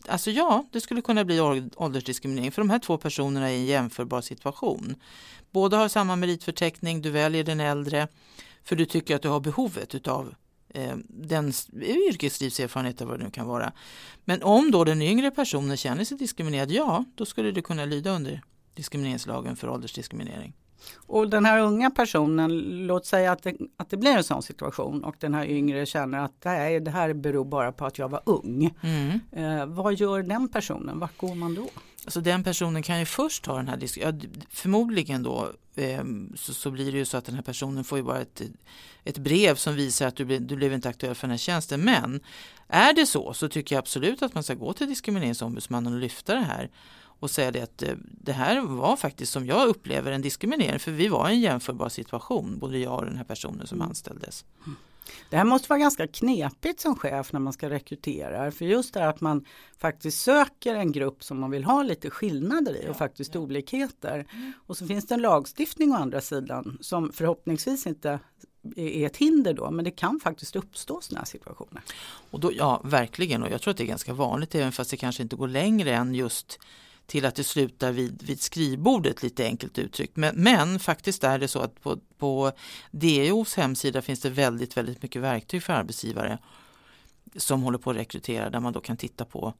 Alltså 0.07 0.31
ja, 0.31 0.65
det 0.71 0.81
skulle 0.81 1.01
kunna 1.01 1.25
bli 1.25 1.39
åldersdiskriminering 1.75 2.51
för 2.51 2.61
de 2.61 2.69
här 2.69 2.79
två 2.79 2.97
personerna 2.97 3.49
är 3.49 3.53
i 3.53 3.59
en 3.59 3.65
jämförbar 3.65 4.21
situation. 4.21 4.95
Båda 5.51 5.77
har 5.77 5.87
samma 5.87 6.15
meritförteckning, 6.15 7.01
du 7.01 7.09
väljer 7.09 7.43
den 7.43 7.59
äldre 7.59 8.07
för 8.63 8.75
du 8.75 8.85
tycker 8.85 9.15
att 9.15 9.21
du 9.21 9.29
har 9.29 9.39
behovet 9.39 9.95
utav 9.95 10.35
eh, 10.69 10.95
den 11.07 11.53
yrkeslivserfarenhet 11.81 13.01
eller 13.01 13.11
vad 13.11 13.19
det 13.19 13.25
nu 13.25 13.31
kan 13.31 13.47
vara. 13.47 13.71
Men 14.25 14.43
om 14.43 14.71
då 14.71 14.83
den 14.83 15.01
yngre 15.01 15.31
personen 15.31 15.77
känner 15.77 16.05
sig 16.05 16.17
diskriminerad, 16.17 16.71
ja, 16.71 17.05
då 17.15 17.25
skulle 17.25 17.51
det 17.51 17.61
kunna 17.61 17.85
lyda 17.85 18.11
under 18.11 18.41
diskrimineringslagen 18.73 19.55
för 19.55 19.69
åldersdiskriminering. 19.69 20.53
Och 20.95 21.29
den 21.29 21.45
här 21.45 21.59
unga 21.59 21.91
personen, 21.91 22.61
låt 22.87 23.05
säga 23.05 23.31
att 23.31 23.43
det, 23.43 23.55
att 23.77 23.89
det 23.89 23.97
blir 23.97 24.11
en 24.11 24.23
sån 24.23 24.43
situation 24.43 25.03
och 25.03 25.15
den 25.19 25.33
här 25.33 25.45
yngre 25.45 25.85
känner 25.85 26.19
att 26.19 26.33
nej, 26.45 26.79
det 26.79 26.91
här 26.91 27.13
beror 27.13 27.45
bara 27.45 27.71
på 27.71 27.85
att 27.85 27.97
jag 27.97 28.09
var 28.09 28.21
ung. 28.25 28.75
Mm. 28.81 29.19
Eh, 29.31 29.65
vad 29.65 29.93
gör 29.93 30.23
den 30.23 30.47
personen? 30.47 30.99
Vart 30.99 31.17
går 31.17 31.35
man 31.35 31.55
då? 31.55 31.69
Alltså 32.05 32.21
den 32.21 32.43
personen 32.43 32.83
kan 32.83 32.99
ju 32.99 33.05
först 33.05 33.43
ta 33.43 33.57
den 33.57 33.67
här 33.67 33.77
diskussionen. 33.77 34.21
Ja, 34.23 34.43
förmodligen 34.49 35.23
då 35.23 35.51
eh, 35.75 36.03
så, 36.35 36.53
så, 36.53 36.71
blir 36.71 36.91
det 36.91 36.97
ju 36.97 37.05
så 37.05 37.17
att 37.17 37.25
den 37.25 37.35
här 37.35 37.41
personen 37.41 37.83
får 37.83 37.97
ju 37.97 38.03
bara 38.03 38.21
ett, 38.21 38.41
ett 39.03 39.17
brev 39.17 39.55
som 39.55 39.75
visar 39.75 40.07
att 40.07 40.15
du, 40.15 40.39
du 40.39 40.55
blev 40.55 40.73
inte 40.73 40.89
aktuell 40.89 41.15
för 41.15 41.27
den 41.27 41.31
här 41.31 41.37
tjänsten. 41.37 41.81
Men 41.81 42.19
är 42.67 42.93
det 42.93 43.05
så 43.05 43.33
så 43.33 43.49
tycker 43.49 43.75
jag 43.75 43.79
absolut 43.79 44.21
att 44.21 44.33
man 44.33 44.43
ska 44.43 44.53
gå 44.53 44.73
till 44.73 44.87
diskrimineringsombudsmannen 44.87 45.93
och 45.93 45.99
lyfta 45.99 46.33
det 46.33 46.41
här 46.41 46.69
och 47.25 47.31
säga 47.31 47.51
det 47.51 47.61
att 47.61 47.83
eh, 47.83 47.93
det 48.01 48.33
här 48.33 48.61
var 48.61 48.95
faktiskt 48.95 49.31
som 49.31 49.45
jag 49.45 49.67
upplever 49.67 50.11
en 50.11 50.21
diskriminering 50.21 50.79
för 50.79 50.91
vi 50.91 51.07
var 51.07 51.29
i 51.29 51.33
en 51.33 51.41
jämförbar 51.41 51.89
situation, 51.89 52.59
både 52.59 52.77
jag 52.77 52.99
och 52.99 53.05
den 53.05 53.17
här 53.17 53.23
personen 53.23 53.67
som 53.67 53.77
mm. 53.77 53.87
anställdes. 53.89 54.45
Det 55.29 55.37
här 55.37 55.43
måste 55.43 55.69
vara 55.69 55.79
ganska 55.79 56.07
knepigt 56.07 56.79
som 56.79 56.95
chef 56.95 57.33
när 57.33 57.39
man 57.39 57.53
ska 57.53 57.69
rekrytera. 57.69 58.51
För 58.51 58.65
just 58.65 58.93
det 58.93 59.09
att 59.09 59.21
man 59.21 59.45
faktiskt 59.77 60.21
söker 60.21 60.75
en 60.75 60.91
grupp 60.91 61.23
som 61.23 61.39
man 61.39 61.51
vill 61.51 61.63
ha 61.63 61.83
lite 61.83 62.09
skillnader 62.09 62.85
i 62.85 62.89
och 62.89 62.97
faktiskt 62.97 63.35
olikheter. 63.35 64.25
Mm. 64.33 64.53
Och 64.67 64.77
så 64.77 64.87
finns 64.87 65.07
det 65.07 65.13
en 65.13 65.21
lagstiftning 65.21 65.91
å 65.91 65.95
andra 65.95 66.21
sidan 66.21 66.77
som 66.81 67.11
förhoppningsvis 67.13 67.87
inte 67.87 68.19
är 68.75 69.05
ett 69.05 69.17
hinder 69.17 69.53
då, 69.53 69.71
men 69.71 69.85
det 69.85 69.91
kan 69.91 70.19
faktiskt 70.19 70.55
uppstå 70.55 71.01
sådana 71.01 71.19
här 71.19 71.25
situationer. 71.25 71.81
Och 72.31 72.39
då, 72.39 72.51
ja, 72.53 72.81
verkligen, 72.83 73.43
och 73.43 73.49
jag 73.51 73.61
tror 73.61 73.71
att 73.71 73.77
det 73.77 73.83
är 73.83 73.87
ganska 73.87 74.13
vanligt 74.13 74.55
även 74.55 74.71
fast 74.71 74.91
det 74.91 74.97
kanske 74.97 75.23
inte 75.23 75.35
går 75.35 75.47
längre 75.47 75.95
än 75.95 76.15
just 76.15 76.59
till 77.05 77.25
att 77.25 77.35
det 77.35 77.43
slutar 77.43 77.91
vid, 77.91 78.23
vid 78.23 78.41
skrivbordet 78.41 79.23
lite 79.23 79.45
enkelt 79.45 79.77
uttryckt. 79.77 80.15
Men, 80.15 80.35
men 80.35 80.79
faktiskt 80.79 81.23
är 81.23 81.39
det 81.39 81.47
så 81.47 81.59
att 81.59 81.81
på, 81.81 81.99
på 82.17 82.51
DOs 82.91 83.55
hemsida 83.55 84.01
finns 84.01 84.19
det 84.19 84.29
väldigt, 84.29 84.77
väldigt 84.77 85.03
mycket 85.03 85.21
verktyg 85.21 85.63
för 85.63 85.73
arbetsgivare 85.73 86.37
som 87.35 87.63
håller 87.63 87.77
på 87.77 87.89
att 87.89 87.97
rekrytera 87.97 88.49
där 88.49 88.59
man 88.59 88.73
då 88.73 88.79
kan 88.79 88.97
titta 88.97 89.25
på 89.25 89.53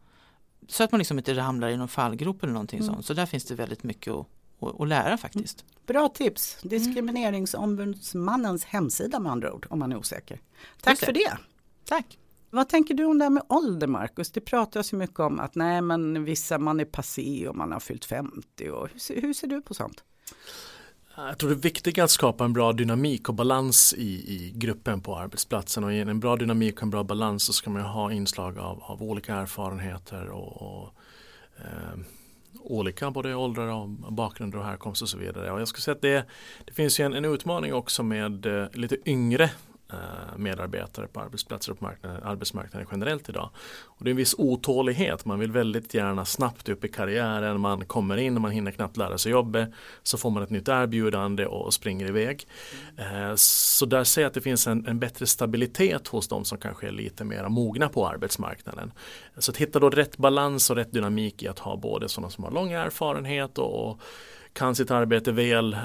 så 0.67 0.83
att 0.83 0.91
man 0.91 0.99
liksom 0.99 1.17
inte 1.17 1.33
ramlar 1.33 1.69
i 1.69 1.77
någon 1.77 1.87
fallgrop 1.87 2.43
eller 2.43 2.53
någonting 2.53 2.79
mm. 2.79 2.93
sånt. 2.93 3.05
Så 3.05 3.13
där 3.13 3.25
finns 3.25 3.45
det 3.45 3.55
väldigt 3.55 3.83
mycket 3.83 4.13
att, 4.13 4.27
att, 4.59 4.81
att 4.81 4.87
lära 4.87 5.17
faktiskt. 5.17 5.61
Mm. 5.61 5.71
Bra 5.85 6.09
tips! 6.09 6.57
Diskrimineringsombudsmannens 6.61 8.65
hemsida 8.65 9.19
med 9.19 9.31
andra 9.31 9.53
ord 9.53 9.67
om 9.69 9.79
man 9.79 9.91
är 9.91 9.97
osäker. 9.97 10.41
Tack 10.81 10.99
för 10.99 11.13
det! 11.13 11.37
Tack! 11.85 12.17
Vad 12.55 12.69
tänker 12.69 12.93
du 12.93 13.05
om 13.05 13.17
det 13.17 13.25
här 13.25 13.29
med 13.29 13.43
ålder 13.49 13.87
Marcus? 13.87 14.31
Det 14.31 14.41
pratas 14.41 14.93
ju 14.93 14.97
mycket 14.97 15.19
om 15.19 15.39
att 15.39 15.55
nej 15.55 15.81
men 15.81 16.23
vissa 16.23 16.57
man 16.57 16.79
är 16.79 16.85
passé 16.85 17.47
och 17.47 17.55
man 17.55 17.71
har 17.71 17.79
fyllt 17.79 18.05
50 18.05 18.69
och 18.69 18.89
hur 18.91 18.99
ser, 18.99 19.21
hur 19.21 19.33
ser 19.33 19.47
du 19.47 19.61
på 19.61 19.73
sånt? 19.73 20.03
Jag 21.15 21.37
tror 21.37 21.49
det 21.49 21.55
är 21.55 21.59
viktigt 21.59 21.99
att 21.99 22.11
skapa 22.11 22.45
en 22.45 22.53
bra 22.53 22.73
dynamik 22.73 23.29
och 23.29 23.35
balans 23.35 23.93
i, 23.97 24.03
i 24.07 24.53
gruppen 24.55 25.01
på 25.01 25.17
arbetsplatsen 25.17 25.83
och 25.83 25.93
i 25.93 25.99
en 25.99 26.19
bra 26.19 26.35
dynamik 26.35 26.75
och 26.75 26.83
en 26.83 26.89
bra 26.89 27.03
balans 27.03 27.45
så 27.45 27.53
ska 27.53 27.69
man 27.69 27.81
ha 27.81 28.11
inslag 28.11 28.57
av, 28.57 28.83
av 28.83 29.03
olika 29.03 29.35
erfarenheter 29.35 30.29
och, 30.29 30.61
och 30.61 30.93
eh, 31.57 31.99
olika 32.63 33.11
både 33.11 33.35
åldrar 33.35 33.67
och 33.67 34.13
bakgrunder 34.13 34.57
och 34.57 34.65
härkomst 34.65 35.01
och 35.01 35.09
så 35.09 35.17
vidare. 35.17 35.51
Och 35.51 35.61
jag 35.61 35.67
skulle 35.67 35.81
säga 35.81 35.95
att 35.95 36.01
det, 36.01 36.25
det 36.65 36.73
finns 36.73 36.99
ju 36.99 37.03
en, 37.03 37.13
en 37.13 37.25
utmaning 37.25 37.73
också 37.73 38.03
med 38.03 38.45
eh, 38.45 38.67
lite 38.73 39.09
yngre 39.09 39.51
Eh, 39.95 40.37
medarbetare 40.37 41.07
på 41.07 41.19
arbetsplatser 41.19 41.71
och 41.71 41.79
på 41.79 41.85
marknaden, 41.85 42.23
arbetsmarknaden 42.23 42.87
generellt 42.91 43.29
idag. 43.29 43.49
Och 43.83 44.03
det 44.03 44.09
är 44.09 44.11
en 44.11 44.17
viss 44.17 44.35
otålighet, 44.37 45.25
man 45.25 45.39
vill 45.39 45.51
väldigt 45.51 45.93
gärna 45.93 46.25
snabbt 46.25 46.69
upp 46.69 46.85
i 46.85 46.87
karriären, 46.87 47.59
man 47.59 47.85
kommer 47.85 48.17
in 48.17 48.35
och 48.35 48.41
man 48.41 48.51
hinner 48.51 48.71
knappt 48.71 48.97
lära 48.97 49.17
sig 49.17 49.31
jobbet. 49.31 49.69
Så 50.03 50.17
får 50.17 50.29
man 50.29 50.43
ett 50.43 50.49
nytt 50.49 50.67
erbjudande 50.67 51.45
och 51.45 51.73
springer 51.73 52.07
iväg. 52.07 52.47
Eh, 52.97 53.35
så 53.35 53.85
där 53.85 54.03
ser 54.03 54.21
jag 54.21 54.27
att 54.27 54.33
det 54.33 54.41
finns 54.41 54.67
en, 54.67 54.87
en, 54.87 54.99
bättre 54.99 55.27
stabilitet 55.27 56.07
hos 56.07 56.27
de 56.27 56.45
som 56.45 56.57
kanske 56.57 56.87
är 56.87 56.91
lite 56.91 57.23
mer 57.23 57.49
mogna 57.49 57.89
på 57.89 58.07
arbetsmarknaden. 58.07 58.91
Så 59.37 59.51
att 59.51 59.57
hitta 59.57 59.79
då 59.79 59.89
rätt 59.89 60.17
balans 60.17 60.69
och 60.69 60.75
rätt 60.75 60.91
dynamik 60.91 61.43
i 61.43 61.47
att 61.47 61.59
ha 61.59 61.77
både 61.77 62.09
sådana 62.09 62.29
som 62.29 62.43
har 62.43 62.51
lång 62.51 62.71
erfarenhet 62.71 63.57
och, 63.57 63.89
och 63.89 63.99
kan 64.53 64.75
sitt 64.75 64.91
arbete 64.91 65.31
väl 65.31 65.73
eh, 65.73 65.79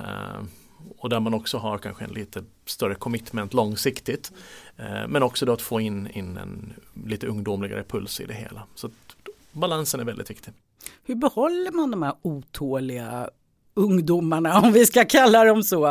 och 0.98 1.08
där 1.08 1.20
man 1.20 1.34
också 1.34 1.58
har 1.58 1.78
kanske 1.78 2.04
en 2.04 2.12
lite 2.12 2.44
större 2.66 2.94
commitment 2.94 3.54
långsiktigt. 3.54 4.32
Eh, 4.76 5.08
men 5.08 5.22
också 5.22 5.46
då 5.46 5.52
att 5.52 5.62
få 5.62 5.80
in, 5.80 6.08
in 6.10 6.36
en 6.36 6.72
lite 7.06 7.26
ungdomligare 7.26 7.82
puls 7.82 8.20
i 8.20 8.26
det 8.26 8.34
hela. 8.34 8.62
Så 8.74 8.90
balansen 9.52 10.00
är 10.00 10.04
väldigt 10.04 10.30
viktig. 10.30 10.52
Hur 11.04 11.14
behåller 11.14 11.72
man 11.72 11.90
de 11.90 12.02
här 12.02 12.14
otåliga 12.22 13.30
ungdomarna 13.74 14.60
om 14.60 14.72
vi 14.72 14.86
ska 14.86 15.04
kalla 15.04 15.44
dem 15.44 15.62
så. 15.62 15.86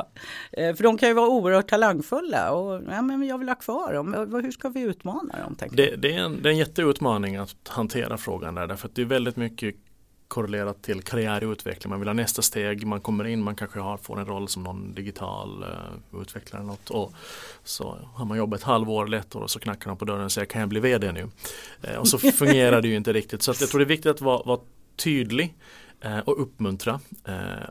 Eh, 0.52 0.76
för 0.76 0.84
de 0.84 0.98
kan 0.98 1.10
ju 1.10 1.16
vara 1.16 1.28
oerhört 1.28 1.70
talangfulla 1.70 2.52
och 2.52 2.82
ja, 2.90 3.02
men 3.02 3.24
jag 3.24 3.38
vill 3.38 3.48
ha 3.50 3.56
kvar 3.56 3.94
dem. 3.94 4.14
Hur 4.44 4.52
ska 4.52 4.70
vi 4.70 4.82
utmana 4.82 5.36
dem? 5.40 5.56
Det, 5.72 5.96
det, 5.96 6.14
är 6.14 6.20
en, 6.20 6.42
det 6.42 6.50
är 6.50 6.52
en 6.52 6.58
jätteutmaning 6.58 7.36
att 7.36 7.68
hantera 7.68 8.18
frågan 8.18 8.56
där 8.56 8.68
därför 8.68 8.88
att 8.88 8.96
det 8.96 9.02
är 9.02 9.06
väldigt 9.06 9.36
mycket 9.36 9.76
korrelerat 10.30 10.82
till 10.82 11.02
karriärutveckling. 11.02 11.90
Man 11.90 12.00
vill 12.00 12.10
ha 12.10 12.14
nästa 12.14 12.42
steg, 12.42 12.88
man 12.88 13.02
kommer 13.02 13.28
in, 13.28 13.42
man 13.44 13.56
kanske 13.56 13.80
har, 13.80 13.98
får 13.98 14.20
en 14.20 14.26
roll 14.26 14.48
som 14.48 14.64
någon 14.64 14.94
digital 14.94 15.64
uh, 15.64 16.22
utvecklare. 16.22 16.64
Något, 16.64 16.90
och 16.90 17.14
så 17.64 17.98
har 18.14 18.26
man 18.26 18.38
jobbat 18.38 18.60
ett 18.60 18.66
halvår 18.66 19.06
eller 19.06 19.18
ett 19.18 19.36
år 19.36 19.42
och 19.42 19.50
så 19.50 19.60
knackar 19.60 19.90
de 19.90 19.98
på 19.98 20.06
dörren 20.06 20.26
och 20.26 20.32
säger 20.32 20.46
kan 20.46 20.60
jag 20.60 20.70
bli 20.70 20.80
vd 20.80 21.12
nu? 21.12 21.30
Uh, 21.88 21.96
och 21.98 22.08
så 22.08 22.18
fungerar 22.32 22.82
det 22.82 22.88
ju 22.88 22.96
inte 22.96 23.14
riktigt. 23.14 23.42
Så 23.42 23.54
jag 23.60 23.70
tror 23.70 23.80
det 23.80 23.86
är 23.86 23.88
viktigt 23.88 24.12
att 24.12 24.22
vara, 24.22 24.44
vara 24.44 24.60
tydlig 24.96 25.56
uh, 26.06 26.20
och 26.20 26.42
uppmuntra 26.42 27.00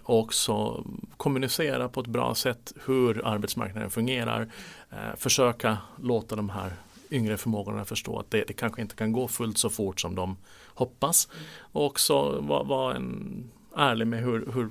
och 0.03 0.18
också 0.18 0.85
kommunicera 1.16 1.88
på 1.88 2.01
ett 2.01 2.07
bra 2.07 2.35
sätt 2.35 2.73
hur 2.87 3.27
arbetsmarknaden 3.27 3.90
fungerar. 3.90 4.49
Försöka 5.16 5.79
låta 6.03 6.37
de 6.37 6.49
här 6.49 6.73
yngre 7.11 7.37
förmågorna 7.37 7.85
förstå 7.85 8.18
att 8.18 8.31
det, 8.31 8.44
det, 8.49 8.53
kanske 8.53 8.83
inte 8.83 8.94
kan 8.94 9.12
gå 9.12 9.29
fullt 9.29 9.59
så 9.59 9.71
fort 9.71 10.01
som 10.01 10.14
de 10.14 10.37
hoppas. 10.79 11.29
Och 11.73 11.85
också 11.87 12.41
vara 12.41 12.62
var 12.62 12.95
en 12.95 13.45
ärlig 13.77 14.07
med 14.07 14.23
hur, 14.23 14.53
hur 14.55 14.69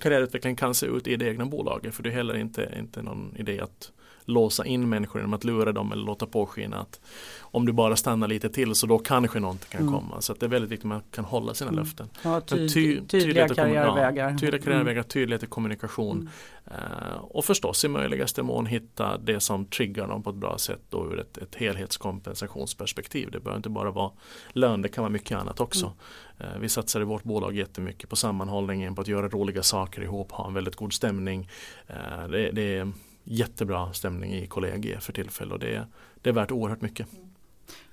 karriärutveckling 0.00 0.56
kan 0.56 0.74
se 0.74 0.86
ut 0.86 1.06
i 1.06 1.16
det 1.16 1.28
egna 1.28 1.46
bolaget. 1.46 1.94
För 1.94 2.02
det 2.02 2.08
är 2.08 2.12
heller 2.12 2.36
inte, 2.36 2.74
inte 2.78 3.02
någon 3.02 3.36
idé 3.36 3.60
att 3.60 3.92
låsa 4.28 4.64
in 4.64 4.88
människor 4.88 5.20
genom 5.20 5.34
att 5.34 5.44
lura 5.44 5.72
dem 5.72 5.92
eller 5.92 6.04
låta 6.04 6.26
påskina 6.26 6.76
att 6.76 7.00
om 7.40 7.66
du 7.66 7.72
bara 7.72 7.96
stannar 7.96 8.28
lite 8.28 8.48
till 8.48 8.74
så 8.74 8.86
då 8.86 8.98
kanske 8.98 9.40
någonting 9.40 9.68
kan 9.70 9.80
mm. 9.80 9.94
komma. 9.94 10.20
Så 10.20 10.34
det 10.34 10.46
är 10.46 10.50
väldigt 10.50 10.70
viktigt 10.70 10.84
att 10.84 10.88
man 10.88 11.02
kan 11.10 11.24
hålla 11.24 11.54
sina 11.54 11.70
mm. 11.70 11.84
löften. 11.84 12.08
Ja, 12.22 12.40
ty 12.40 12.68
ty 12.68 13.00
tydliga 13.00 13.48
karriärvägar. 13.48 14.30
Ja, 14.30 14.38
tydliga 14.38 14.62
karriärvägar, 14.62 15.02
tydlighet 15.02 15.42
i 15.42 15.46
kommunikation. 15.46 16.16
Mm. 16.16 16.28
Uh, 16.66 17.18
och 17.18 17.44
förstås 17.44 17.84
i 17.84 17.88
möjligaste 17.88 18.42
mån 18.42 18.66
hitta 18.66 19.18
det 19.18 19.40
som 19.40 19.66
triggar 19.66 20.08
dem 20.08 20.22
på 20.22 20.30
ett 20.30 20.36
bra 20.36 20.58
sätt 20.58 20.80
då 20.90 21.06
ur 21.06 21.20
ett, 21.20 21.38
ett 21.38 21.54
helhetskompensationsperspektiv. 21.54 23.30
Det 23.30 23.40
behöver 23.40 23.56
inte 23.56 23.68
bara 23.68 23.90
vara 23.90 24.10
lön, 24.52 24.82
det 24.82 24.88
kan 24.88 25.02
vara 25.02 25.12
mycket 25.12 25.38
annat 25.38 25.60
också. 25.60 25.92
Uh, 26.40 26.58
vi 26.60 26.68
satsar 26.68 27.00
i 27.00 27.04
vårt 27.04 27.22
bolag 27.22 27.56
jättemycket 27.56 28.10
på 28.10 28.16
sammanhållningen, 28.16 28.94
på 28.94 29.00
att 29.00 29.08
göra 29.08 29.28
roliga 29.28 29.62
saker 29.62 30.02
ihop, 30.02 30.32
ha 30.32 30.46
en 30.46 30.54
väldigt 30.54 30.76
god 30.76 30.92
stämning. 30.92 31.50
Uh, 31.90 32.28
det, 32.30 32.50
det 32.50 32.76
är 32.76 32.92
jättebra 33.30 33.92
stämning 33.92 34.34
i 34.34 34.46
kollegiet 34.46 35.04
för 35.04 35.12
tillfället 35.12 35.52
och 35.52 35.58
det, 35.58 35.86
det 36.22 36.30
är 36.30 36.34
värt 36.34 36.50
oerhört 36.50 36.80
mycket. 36.80 37.06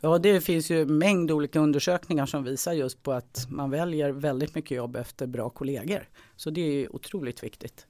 Ja, 0.02 0.17
det 0.17 0.41
finns 0.41 0.71
ju 0.71 0.82
en 0.82 0.98
mängd 0.98 1.32
olika 1.32 1.60
undersökningar 1.60 2.26
som 2.26 2.43
visar 2.43 2.74
just 2.74 3.04
på 3.04 3.12
att 3.13 3.48
man 3.50 3.69
väljer 3.69 4.12
väldigt 4.12 4.56
mycket 4.56 4.78
jobb 4.78 4.95
efter 4.95 5.28
bra 5.28 5.50
kollegor. 5.50 6.10
Så 6.36 6.50
det 6.50 6.62
är 6.62 6.95
otroligt 6.95 7.43
viktigt. 7.43 7.86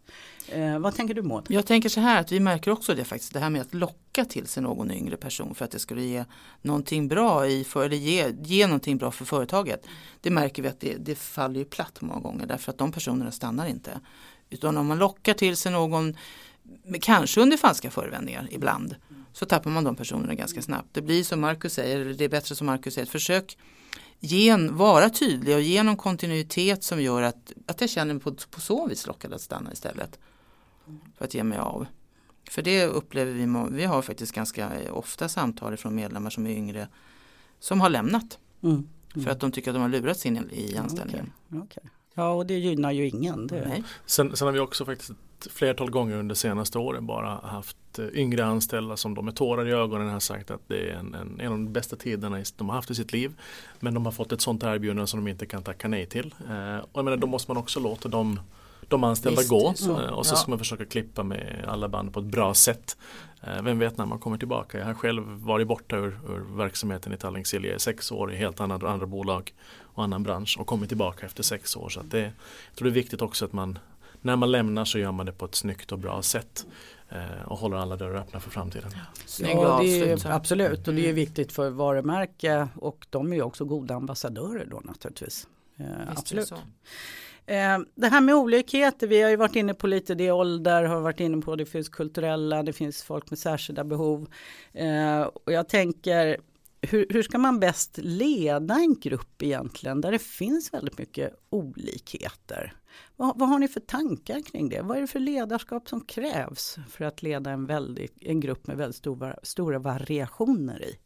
Eh, 0.50 0.80
vad 0.80 0.96
tänker 0.96 1.14
du 1.14 1.22
Maud? 1.22 1.46
Jag 1.50 1.66
tänker 1.66 1.90
så 1.90 2.00
här 2.00 2.22
att 2.22 2.32
vi 2.32 2.40
märker 2.40 2.72
också 2.72 2.96
det 2.96 3.04
faktiskt, 3.04 3.34
det 3.34 3.40
här 3.40 3.50
med 3.50 3.62
att 3.62 3.74
locka 3.74 4.26
till 4.26 4.48
sig 4.48 4.64
någon 4.64 4.92
yngre 4.92 5.18
person 5.18 5.56
för 5.56 5.66
att 5.66 5.72
det 5.72 5.80
skulle 5.80 6.04
ge 6.04 6.26
någonting 6.62 7.08
bra 7.08 7.48
i 7.48 7.64
för, 7.64 7.86
eller 7.86 7.98
ge, 7.98 8.34
ge 8.44 8.68
någonting 8.68 8.98
bra 8.98 9.12
för 9.12 9.26
företaget. 9.26 9.88
Det 10.22 10.30
märker 10.30 10.64
vi 10.64 10.70
att 10.70 10.80
det, 10.80 10.96
det 10.98 11.16
faller 11.16 11.60
ju 11.60 11.66
platt 11.66 12.02
många 12.02 12.20
gånger 12.20 12.46
därför 12.46 12.72
att 12.72 12.78
de 12.78 12.92
personerna 12.92 13.32
stannar 13.32 13.68
inte. 13.68 14.00
Utan 14.50 14.78
om 14.78 14.88
man 14.88 14.98
lockar 14.98 15.34
till 15.34 15.58
sig 15.58 15.72
någon 15.72 16.16
kanske 17.02 17.42
under 17.42 17.58
falska 17.58 17.92
förevändningar 17.92 18.48
ibland, 18.52 18.96
så 19.34 19.46
tappar 19.46 19.72
man 19.72 19.84
de 19.84 19.96
personerna 19.96 20.34
ganska 20.34 20.62
snabbt. 20.62 20.90
Det 20.92 21.02
blir 21.02 21.24
som 21.24 21.42
Marcus 21.42 21.74
säger, 21.74 22.00
eller 22.00 22.14
det 22.14 22.26
är 22.26 22.30
bättre 22.30 22.56
som 22.56 22.68
Marcus 22.68 22.94
säger, 22.94 23.08
försök 23.08 23.58
gen, 24.20 24.78
vara 24.78 25.10
tydlig 25.10 25.56
och 25.56 25.62
ge 25.62 25.84
någon 25.84 25.98
kontinuitet 25.98 26.84
som 26.84 27.02
gör 27.02 27.22
att, 27.22 27.54
att 27.66 27.82
jag 27.82 27.90
känner 27.90 28.14
mig 28.14 28.24
på, 28.24 28.36
på 28.50 28.62
så 28.62 28.88
vis 28.88 29.08
lockad 29.08 29.34
att 29.34 29.42
stanna 29.42 29.74
istället. 29.74 30.20
För 31.18 31.26
att 31.26 31.34
ge 31.34 31.44
mig 31.44 31.58
av. 31.58 31.88
För 32.50 32.62
det 32.62 32.86
upplever 32.86 33.32
vi, 33.32 33.76
vi 33.76 33.86
har 33.86 34.02
faktiskt 34.02 34.32
ganska 34.32 34.94
ofta 34.94 35.30
samtal 35.30 35.78
från 35.78 35.96
medlemmar 35.96 36.30
som 36.30 36.48
är 36.48 36.52
yngre 36.52 36.88
som 37.60 37.82
har 37.82 37.90
lämnat. 37.90 38.40
Mm. 38.64 38.76
Mm. 38.76 39.26
För 39.26 39.32
att 39.32 39.40
de 39.40 39.52
tycker 39.52 39.72
att 39.72 39.76
de 39.76 39.82
har 39.82 39.90
lurats 39.90 40.26
in 40.26 40.50
i 40.52 40.78
anställningen. 40.78 41.32
Okay. 41.48 41.62
Okay. 41.62 41.84
Ja 42.14 42.30
och 42.30 42.46
det 42.46 42.60
gynnar 42.60 42.92
ju 42.92 43.08
ingen. 43.08 43.48
Det. 43.48 43.84
Sen, 44.06 44.36
sen 44.36 44.46
har 44.46 44.54
vi 44.54 44.60
också 44.60 44.86
faktiskt 44.86 45.12
flertal 45.52 45.90
gånger 45.90 46.16
under 46.16 46.36
senaste 46.36 46.80
åren 46.80 47.06
bara 47.06 47.30
haft 47.30 48.00
eh, 48.00 48.06
yngre 48.14 48.46
anställda 48.46 48.98
som 48.98 49.14
de 49.16 49.26
med 49.26 49.36
tårar 49.36 49.68
i 49.68 49.72
ögonen 49.72 50.10
har 50.10 50.20
sagt 50.20 50.52
att 50.52 50.62
det 50.68 50.90
är 50.90 50.94
en, 50.94 51.14
en, 51.14 51.40
en 51.40 51.52
av 51.52 51.58
de 51.58 51.74
bästa 51.74 51.96
tiderna 51.96 52.44
de 52.58 52.70
har 52.70 52.76
haft 52.76 52.92
i 52.92 52.96
sitt 52.96 53.12
liv. 53.12 53.34
Men 53.80 53.94
de 53.94 54.06
har 54.06 54.12
fått 54.12 54.32
ett 54.32 54.42
sånt 54.42 54.64
erbjudande 54.64 55.08
som 55.08 55.26
de 55.26 55.32
inte 55.32 55.46
kan 55.46 55.64
tacka 55.64 55.88
nej 55.88 56.06
till. 56.06 56.36
Eh, 56.50 56.78
och 56.78 56.90
jag 56.94 57.06
menar, 57.06 57.18
då 57.18 57.28
måste 57.28 57.52
man 57.52 57.58
också 57.58 57.80
låta 57.80 58.10
dem 58.10 58.40
de 58.88 59.04
anställda 59.04 59.42
Visst, 59.42 59.50
gå 59.50 59.74
så, 59.76 60.02
eh, 60.02 60.10
och 60.10 60.26
så 60.26 60.34
ja. 60.34 60.38
ska 60.38 60.50
man 60.50 60.60
försöka 60.60 60.86
klippa 60.86 61.24
med 61.24 61.66
alla 61.68 61.90
band 61.90 62.14
på 62.14 62.20
ett 62.20 62.26
bra 62.26 62.54
sätt. 62.54 62.98
Eh, 63.42 63.62
vem 63.62 63.80
vet 63.80 63.98
när 63.98 64.06
man 64.06 64.20
kommer 64.20 64.38
tillbaka. 64.38 64.78
Jag 64.78 64.86
har 64.86 64.94
själv 64.94 65.24
varit 65.28 65.68
borta 65.68 65.98
ur, 65.98 66.20
ur 66.30 66.58
verksamheten 66.58 67.14
i 67.14 67.18
Tallink 67.18 67.54
i 67.54 67.76
sex 67.78 68.12
år 68.12 68.34
i 68.34 68.36
helt 68.36 68.60
andra, 68.60 68.90
andra 68.90 69.06
bolag 69.06 69.54
och 69.82 70.04
annan 70.04 70.24
bransch 70.24 70.58
och 70.60 70.68
kommit 70.68 70.90
tillbaka 70.90 71.26
efter 71.26 71.44
sex 71.44 71.76
år. 71.76 71.90
Så 71.90 72.02
det, 72.02 72.20
jag 72.20 72.76
tror 72.76 72.86
det 72.86 72.92
är 72.92 73.02
viktigt 73.02 73.22
också 73.22 73.46
att 73.46 73.54
man 73.54 73.80
när 74.26 74.36
man 74.36 74.52
lämnar 74.52 74.86
så 74.86 75.00
gör 75.00 75.12
man 75.12 75.26
det 75.26 75.32
på 75.32 75.46
ett 75.46 75.56
snyggt 75.56 75.92
och 75.92 76.00
bra 76.00 76.22
sätt 76.22 76.66
eh, 77.10 77.48
och 77.48 77.58
håller 77.58 77.78
alla 77.78 77.96
dörrar 77.96 78.16
öppna 78.16 78.40
för 78.40 78.50
framtiden. 78.50 78.92
Ja, 79.40 79.80
det 79.82 80.12
är, 80.12 80.32
absolut 80.32 80.88
och 80.88 80.94
det 80.94 81.02
är 81.02 81.04
mm. 81.04 81.16
viktigt 81.16 81.52
för 81.52 81.70
varumärke 81.70 82.68
och 82.76 83.08
de 83.10 83.34
är 83.34 83.42
också 83.42 83.66
goda 83.66 83.96
ambassadörer 83.96 84.66
då 84.66 84.82
naturligtvis. 84.84 85.48
absolut. 86.08 86.54
Det 87.96 88.08
här 88.08 88.22
med 88.22 88.36
olikheter, 88.36 89.08
vi 89.08 89.22
har 89.22 89.30
ju 89.30 89.36
varit 89.36 89.56
inne 89.56 89.74
på 89.74 89.88
lite 89.88 90.16
det 90.16 90.32
ålder, 90.32 90.84
har 90.84 91.02
varit 91.02 91.20
inne 91.20 91.42
på 91.42 91.56
det 91.56 91.66
finns 91.66 91.90
kulturella, 91.90 92.64
det 92.64 92.74
finns 92.74 93.04
folk 93.04 93.30
med 93.30 93.40
särskilda 93.40 93.84
behov. 93.84 94.28
Och 95.46 95.54
jag 95.54 95.70
tänker 95.70 96.38
hur, 96.82 97.08
hur, 97.10 97.24
ska 97.24 97.38
man 97.38 97.60
bäst 97.60 97.98
leda 97.98 98.76
en 98.76 99.00
grupp 99.00 99.44
egentligen 99.44 100.02
där 100.02 100.12
det 100.12 100.20
finns 100.20 100.74
väldigt 100.74 100.98
mycket 100.98 101.34
olikheter? 101.50 102.74
Vad, 103.16 103.40
vad, 103.40 103.50
har 103.50 103.60
ni 103.60 103.68
för 103.68 103.80
tankar 103.80 104.42
kring 104.42 104.70
det? 104.70 104.82
Vad 104.82 104.98
är 104.98 105.02
det 105.02 105.08
för 105.08 105.20
ledarskap 105.20 105.90
som 105.90 106.02
krävs 106.02 106.78
för 106.90 107.06
att 107.06 107.24
leda 107.24 107.52
en, 107.52 107.66
väldigt, 107.66 108.16
en 108.22 108.40
grupp 108.40 108.68
med 108.68 108.78
väldigt 108.78 108.96
stora, 108.96 109.36
stora 109.44 109.80
variationer 109.80 110.84
i? 110.84 110.98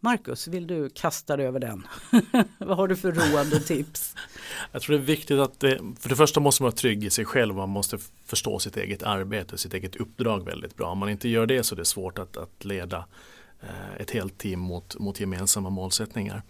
Marcus, 0.00 0.48
vill 0.48 0.66
du 0.66 0.90
kasta 0.90 1.36
dig 1.36 1.46
över 1.46 1.60
den? 1.60 1.86
Vad 2.58 2.76
har 2.76 2.88
du 2.88 2.96
för 2.96 3.12
råd 3.12 3.54
och 3.54 3.66
tips? 3.66 4.14
Jag 4.72 4.82
tror 4.82 4.96
det 4.96 5.02
är 5.02 5.06
viktigt 5.06 5.38
att, 5.38 5.60
det, 5.60 5.80
för 6.00 6.08
det 6.08 6.16
första 6.16 6.40
måste 6.40 6.62
man 6.62 6.66
vara 6.66 6.76
trygg 6.76 7.04
i 7.04 7.10
sig 7.10 7.24
själv. 7.24 7.54
Man 7.54 7.68
måste 7.68 7.98
förstå 8.24 8.58
sitt 8.58 8.76
eget 8.76 9.02
arbete, 9.02 9.58
sitt 9.58 9.74
eget 9.74 9.96
uppdrag 9.96 10.44
väldigt 10.44 10.76
bra. 10.76 10.90
Om 10.90 10.98
man 10.98 11.08
inte 11.08 11.28
gör 11.28 11.46
det 11.46 11.62
så 11.62 11.74
är 11.74 11.76
det 11.76 11.84
svårt 11.84 12.18
att, 12.18 12.36
att 12.36 12.64
leda 12.64 13.04
Eh, 13.60 14.00
ett 14.00 14.10
helt 14.10 14.38
team 14.38 14.60
mot, 14.60 14.98
mot 14.98 15.20
gemensamma 15.20 15.70
målsättningar. 15.70 16.42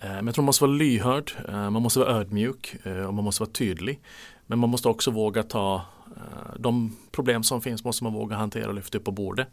Eh, 0.00 0.08
men 0.08 0.26
jag 0.26 0.34
tror 0.34 0.42
man 0.42 0.46
måste 0.46 0.64
vara 0.64 0.72
lyhörd, 0.72 1.32
eh, 1.48 1.70
man 1.70 1.82
måste 1.82 1.98
vara 1.98 2.10
ödmjuk 2.10 2.76
och 3.06 3.14
man 3.14 3.24
måste 3.24 3.42
vara 3.42 3.50
tydlig. 3.50 4.00
Men 4.46 4.58
man 4.58 4.70
måste 4.70 4.88
också 4.88 5.10
våga 5.10 5.42
ta 5.42 5.82
de 6.56 6.96
problem 7.10 7.42
som 7.42 7.62
finns 7.62 7.84
måste 7.84 8.04
man 8.04 8.12
våga 8.12 8.36
hantera 8.36 8.68
och 8.68 8.74
lyfta 8.74 8.98
upp 8.98 9.04
på 9.04 9.10
bordet. 9.10 9.48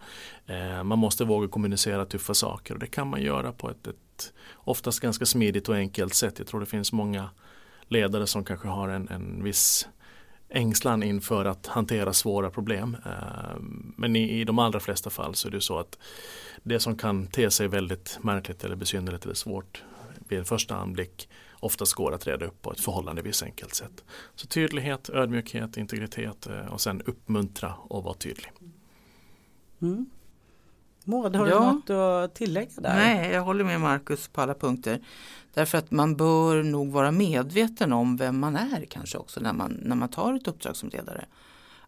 Man 0.83 0.99
måste 0.99 1.25
våga 1.25 1.47
kommunicera 1.47 2.05
tuffa 2.05 2.33
saker 2.33 2.73
och 2.73 2.79
det 2.79 2.87
kan 2.87 3.07
man 3.07 3.21
göra 3.21 3.51
på 3.51 3.69
ett, 3.69 3.87
ett 3.87 4.33
oftast 4.55 4.99
ganska 4.99 5.25
smidigt 5.25 5.69
och 5.69 5.75
enkelt 5.75 6.13
sätt. 6.13 6.33
Jag 6.37 6.47
tror 6.47 6.59
det 6.59 6.65
finns 6.65 6.91
många 6.91 7.29
ledare 7.87 8.27
som 8.27 8.43
kanske 8.43 8.67
har 8.67 8.89
en, 8.89 9.09
en 9.09 9.43
viss 9.43 9.87
ängslan 10.49 11.03
inför 11.03 11.45
att 11.45 11.67
hantera 11.67 12.13
svåra 12.13 12.49
problem. 12.49 12.97
Eh, 13.05 13.59
men 13.97 14.15
i, 14.15 14.39
i 14.39 14.43
de 14.43 14.59
allra 14.59 14.79
flesta 14.79 15.09
fall 15.09 15.35
så 15.35 15.47
är 15.47 15.51
det 15.51 15.61
så 15.61 15.79
att 15.79 15.97
det 16.63 16.79
som 16.79 16.97
kan 16.97 17.27
te 17.27 17.51
sig 17.51 17.67
väldigt 17.67 18.19
märkligt 18.21 18.63
eller 18.63 18.75
besynnerligt 18.75 19.25
eller 19.25 19.35
svårt 19.35 19.83
vid 20.27 20.39
en 20.39 20.45
första 20.45 20.75
anblick 20.75 21.29
oftast 21.59 21.93
går 21.93 22.13
att 22.13 22.27
reda 22.27 22.45
upp 22.45 22.61
på 22.61 22.71
ett 22.71 22.79
förhållandevis 22.79 23.43
enkelt 23.43 23.75
sätt. 23.75 24.03
Så 24.35 24.47
tydlighet, 24.47 25.09
ödmjukhet, 25.09 25.77
integritet 25.77 26.47
eh, 26.47 26.73
och 26.73 26.81
sen 26.81 27.01
uppmuntra 27.01 27.73
och 27.73 28.03
vara 28.03 28.13
tydlig. 28.13 28.51
Mm. 29.81 30.09
Maud, 31.05 31.35
har 31.35 31.47
ja. 31.47 31.59
du 31.59 31.65
något 31.65 31.89
att 31.89 32.35
tillägga 32.35 32.71
där? 32.75 32.95
Nej, 32.95 33.31
jag 33.31 33.41
håller 33.41 33.63
med 33.63 33.81
Marcus 33.81 34.27
på 34.27 34.41
alla 34.41 34.53
punkter. 34.53 35.01
Därför 35.53 35.77
att 35.77 35.91
man 35.91 36.15
bör 36.15 36.63
nog 36.63 36.91
vara 36.91 37.11
medveten 37.11 37.93
om 37.93 38.17
vem 38.17 38.39
man 38.39 38.55
är 38.55 38.85
kanske 38.89 39.17
också 39.17 39.39
när 39.39 39.53
man, 39.53 39.79
när 39.81 39.95
man 39.95 40.09
tar 40.09 40.33
ett 40.33 40.47
uppdrag 40.47 40.75
som 40.75 40.89
ledare. 40.89 41.25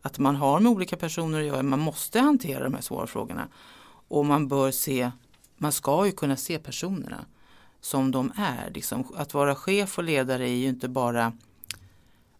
Att 0.02 0.20
man 0.20 0.36
har 0.36 0.60
med 0.60 0.72
olika 0.72 0.98
personer 0.98 1.40
att 1.40 1.46
göra, 1.46 1.64
man 1.64 1.80
måste 1.80 2.20
hantera 2.20 2.64
de 2.64 2.74
här 2.74 2.82
svåra 2.82 3.08
frågorna. 3.08 3.48
Och 4.08 4.26
man 4.26 4.48
bör 4.48 4.72
se, 4.72 5.12
man 5.58 5.72
ska 5.72 6.06
ju 6.06 6.12
kunna 6.12 6.36
se 6.36 6.60
personerna 6.60 7.26
som 7.82 8.12
de 8.12 8.32
är. 8.36 8.72
Liksom, 8.72 9.08
att 9.16 9.34
vara 9.34 9.56
chef 9.56 9.98
och 9.98 10.04
ledare 10.04 10.50
är 10.50 10.56
ju 10.56 10.68
inte 10.68 10.88
bara 10.88 11.34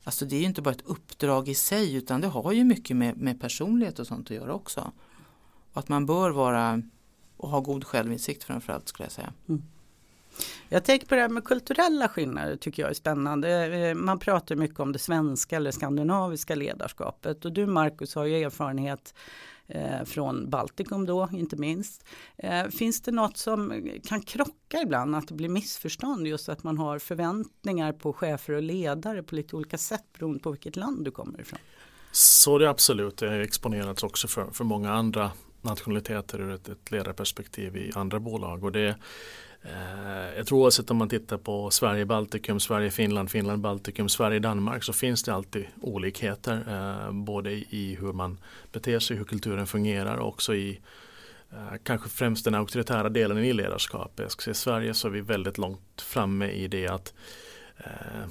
Alltså 0.04 0.26
det 0.26 0.36
är 0.36 0.40
ju 0.40 0.46
inte 0.46 0.62
bara 0.62 0.72
ett 0.72 0.86
uppdrag 0.86 1.50
i 1.50 1.56
sig 1.56 1.96
utan 1.96 2.22
det 2.22 2.28
har 2.28 2.52
ju 2.52 2.64
mycket 2.64 2.98
med, 2.98 3.18
med 3.18 3.42
personlighet 3.42 4.00
och 4.00 4.08
sånt 4.08 4.32
att 4.32 4.38
göra 4.38 4.54
också. 4.54 4.92
Och 5.78 5.84
att 5.84 5.90
man 5.90 6.06
bör 6.06 6.30
vara 6.30 6.82
och 7.38 7.50
ha 7.50 7.60
god 7.60 7.84
självinsikt 7.84 8.44
framförallt 8.44 8.88
skulle 8.88 9.06
jag 9.06 9.12
säga. 9.12 9.34
Mm. 9.50 9.64
Jag 10.70 10.84
tänker 10.84 11.08
på 11.08 11.16
det 11.16 11.22
här 11.22 11.30
med 11.30 11.44
kulturella 11.44 12.08
skillnader 12.08 12.56
tycker 12.56 12.84
jag 12.84 12.90
är 12.90 12.94
spännande. 12.94 13.78
Eh, 13.78 13.96
man 13.96 14.20
pratar 14.20 14.56
mycket 14.56 14.80
om 14.80 14.92
det 14.92 15.00
svenska 15.00 15.56
eller 15.56 15.72
skandinaviska 15.72 16.56
ledarskapet 16.56 17.46
och 17.46 17.52
du 17.52 17.66
Marcus 17.66 18.16
har 18.16 18.26
ju 18.26 18.44
erfarenhet 18.44 19.14
eh, 19.68 20.04
från 20.06 20.50
Baltikum 20.50 21.06
då 21.06 21.30
inte 21.32 21.56
minst. 21.56 22.06
Eh, 22.38 22.68
finns 22.68 23.02
det 23.02 23.12
något 23.12 23.38
som 23.38 23.90
kan 24.04 24.22
krocka 24.22 24.82
ibland, 24.84 25.16
att 25.16 25.28
det 25.28 25.34
blir 25.34 25.50
missförstånd 25.50 26.28
just 26.28 26.50
att 26.50 26.64
man 26.64 26.78
har 26.78 27.00
förväntningar 27.00 27.94
på 27.94 28.14
chefer 28.14 28.54
och 28.54 28.64
ledare 28.64 29.24
på 29.24 29.36
lite 29.36 29.56
olika 29.56 29.78
sätt 29.78 30.04
beroende 30.14 30.40
på 30.40 30.52
vilket 30.52 30.76
land 30.76 31.06
du 31.06 31.12
kommer 31.12 31.42
ifrån? 31.42 31.60
Så 32.12 32.58
det 32.58 32.66
är 32.66 32.70
absolut, 32.70 33.18
det 33.18 33.30
har 33.30 33.40
exponerats 33.40 34.04
också 34.04 34.28
för, 34.28 34.52
för 34.52 34.64
många 34.64 34.94
andra 34.94 35.32
nationaliteter 35.62 36.42
ur 36.42 36.52
ett, 36.52 36.70
ett 36.70 36.92
ledarperspektiv 36.92 37.78
i 37.78 37.92
andra 37.96 38.20
bolag. 38.20 38.64
Och 38.64 38.72
det, 38.72 38.96
eh, 39.62 40.38
jag 40.38 40.48
tror 40.48 40.60
oavsett 40.60 40.92
om 40.92 40.98
man 40.98 41.10
tittar 41.10 41.38
på 41.38 41.70
Sverige, 41.70 42.06
Baltikum, 42.06 42.60
Sverige, 42.60 42.92
Finland, 42.92 43.32
Finland, 43.32 43.62
Baltikum, 43.62 44.10
Sverige, 44.10 44.40
Danmark 44.40 44.84
så 44.84 44.94
finns 44.94 45.24
det 45.24 45.34
alltid 45.34 45.66
olikheter. 45.82 46.64
Eh, 46.68 47.12
både 47.12 47.52
i 47.52 47.98
hur 48.00 48.14
man 48.14 48.40
beter 48.72 49.00
sig, 49.00 49.18
hur 49.18 49.26
kulturen 49.26 49.68
fungerar 49.68 50.18
och 50.18 50.28
också 50.28 50.56
i 50.56 50.80
eh, 51.52 51.78
kanske 51.84 52.10
främst 52.10 52.46
den 52.46 52.56
auktoritära 52.56 53.10
delen 53.10 53.38
i 53.38 53.54
ledarskap. 53.54 54.12
Jag 54.16 54.32
ska 54.32 54.42
säga, 54.42 54.52
I 54.52 54.56
Sverige 54.56 54.94
så 54.94 55.08
är 55.08 55.12
vi 55.12 55.22
väldigt 55.22 55.58
långt 55.58 56.02
framme 56.02 56.50
i 56.50 56.68
det 56.68 56.88
att 56.88 57.14
eh, 57.78 58.30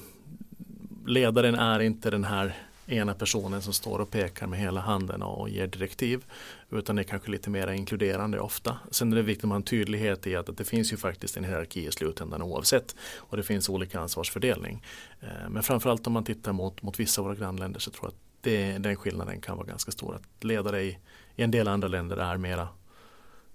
ledaren 1.06 1.54
är 1.54 1.80
inte 1.80 2.10
den 2.10 2.24
här 2.24 2.54
ena 2.86 3.14
personen 3.14 3.62
som 3.62 3.72
står 3.72 3.98
och 3.98 4.10
pekar 4.10 4.46
med 4.46 4.58
hela 4.58 4.80
handen 4.80 5.22
och 5.22 5.48
ger 5.48 5.66
direktiv. 5.66 6.24
Utan 6.70 6.96
det 6.96 7.02
är 7.02 7.04
kanske 7.04 7.30
lite 7.30 7.50
mer 7.50 7.72
inkluderande 7.72 8.40
ofta. 8.40 8.78
Sen 8.90 9.12
är 9.12 9.16
det 9.16 9.22
viktigt 9.22 9.44
att 9.44 9.48
man 9.48 9.54
har 9.54 9.56
en 9.56 9.62
tydlighet 9.62 10.26
i 10.26 10.36
att, 10.36 10.48
att 10.48 10.56
det 10.56 10.64
finns 10.64 10.92
ju 10.92 10.96
faktiskt 10.96 11.36
en 11.36 11.44
hierarki 11.44 11.86
i 11.86 11.92
slutändan 11.92 12.42
oavsett. 12.42 12.96
Och 13.16 13.36
det 13.36 13.42
finns 13.42 13.68
olika 13.68 14.00
ansvarsfördelning. 14.00 14.82
Eh, 15.20 15.48
men 15.50 15.62
framförallt 15.62 16.06
om 16.06 16.12
man 16.12 16.24
tittar 16.24 16.52
mot, 16.52 16.82
mot 16.82 17.00
vissa 17.00 17.20
av 17.20 17.26
våra 17.26 17.36
grannländer 17.36 17.80
så 17.80 17.90
tror 17.90 18.04
jag 18.04 18.08
att 18.08 18.20
det, 18.40 18.78
den 18.78 18.96
skillnaden 18.96 19.40
kan 19.40 19.56
vara 19.56 19.66
ganska 19.66 19.92
stor. 19.92 20.14
Att 20.14 20.44
ledare 20.44 20.82
i, 20.82 20.98
i 21.36 21.42
en 21.42 21.50
del 21.50 21.68
andra 21.68 21.88
länder 21.88 22.16
är 22.16 22.36
mera 22.36 22.68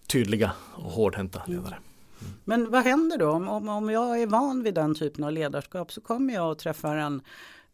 tydliga 0.07 0.51
och 0.75 0.91
hårdhänta 0.91 1.39
mm. 1.39 1.57
ledare. 1.57 1.75
Mm. 1.75 2.33
Men 2.43 2.71
vad 2.71 2.83
händer 2.83 3.17
då 3.17 3.29
om, 3.31 3.69
om 3.69 3.89
jag 3.89 4.21
är 4.21 4.27
van 4.27 4.63
vid 4.63 4.73
den 4.73 4.95
typen 4.95 5.23
av 5.23 5.31
ledarskap 5.31 5.91
så 5.91 6.01
kommer 6.01 6.33
jag 6.33 6.51
att 6.51 6.59
träffa 6.59 6.97
en 6.97 7.21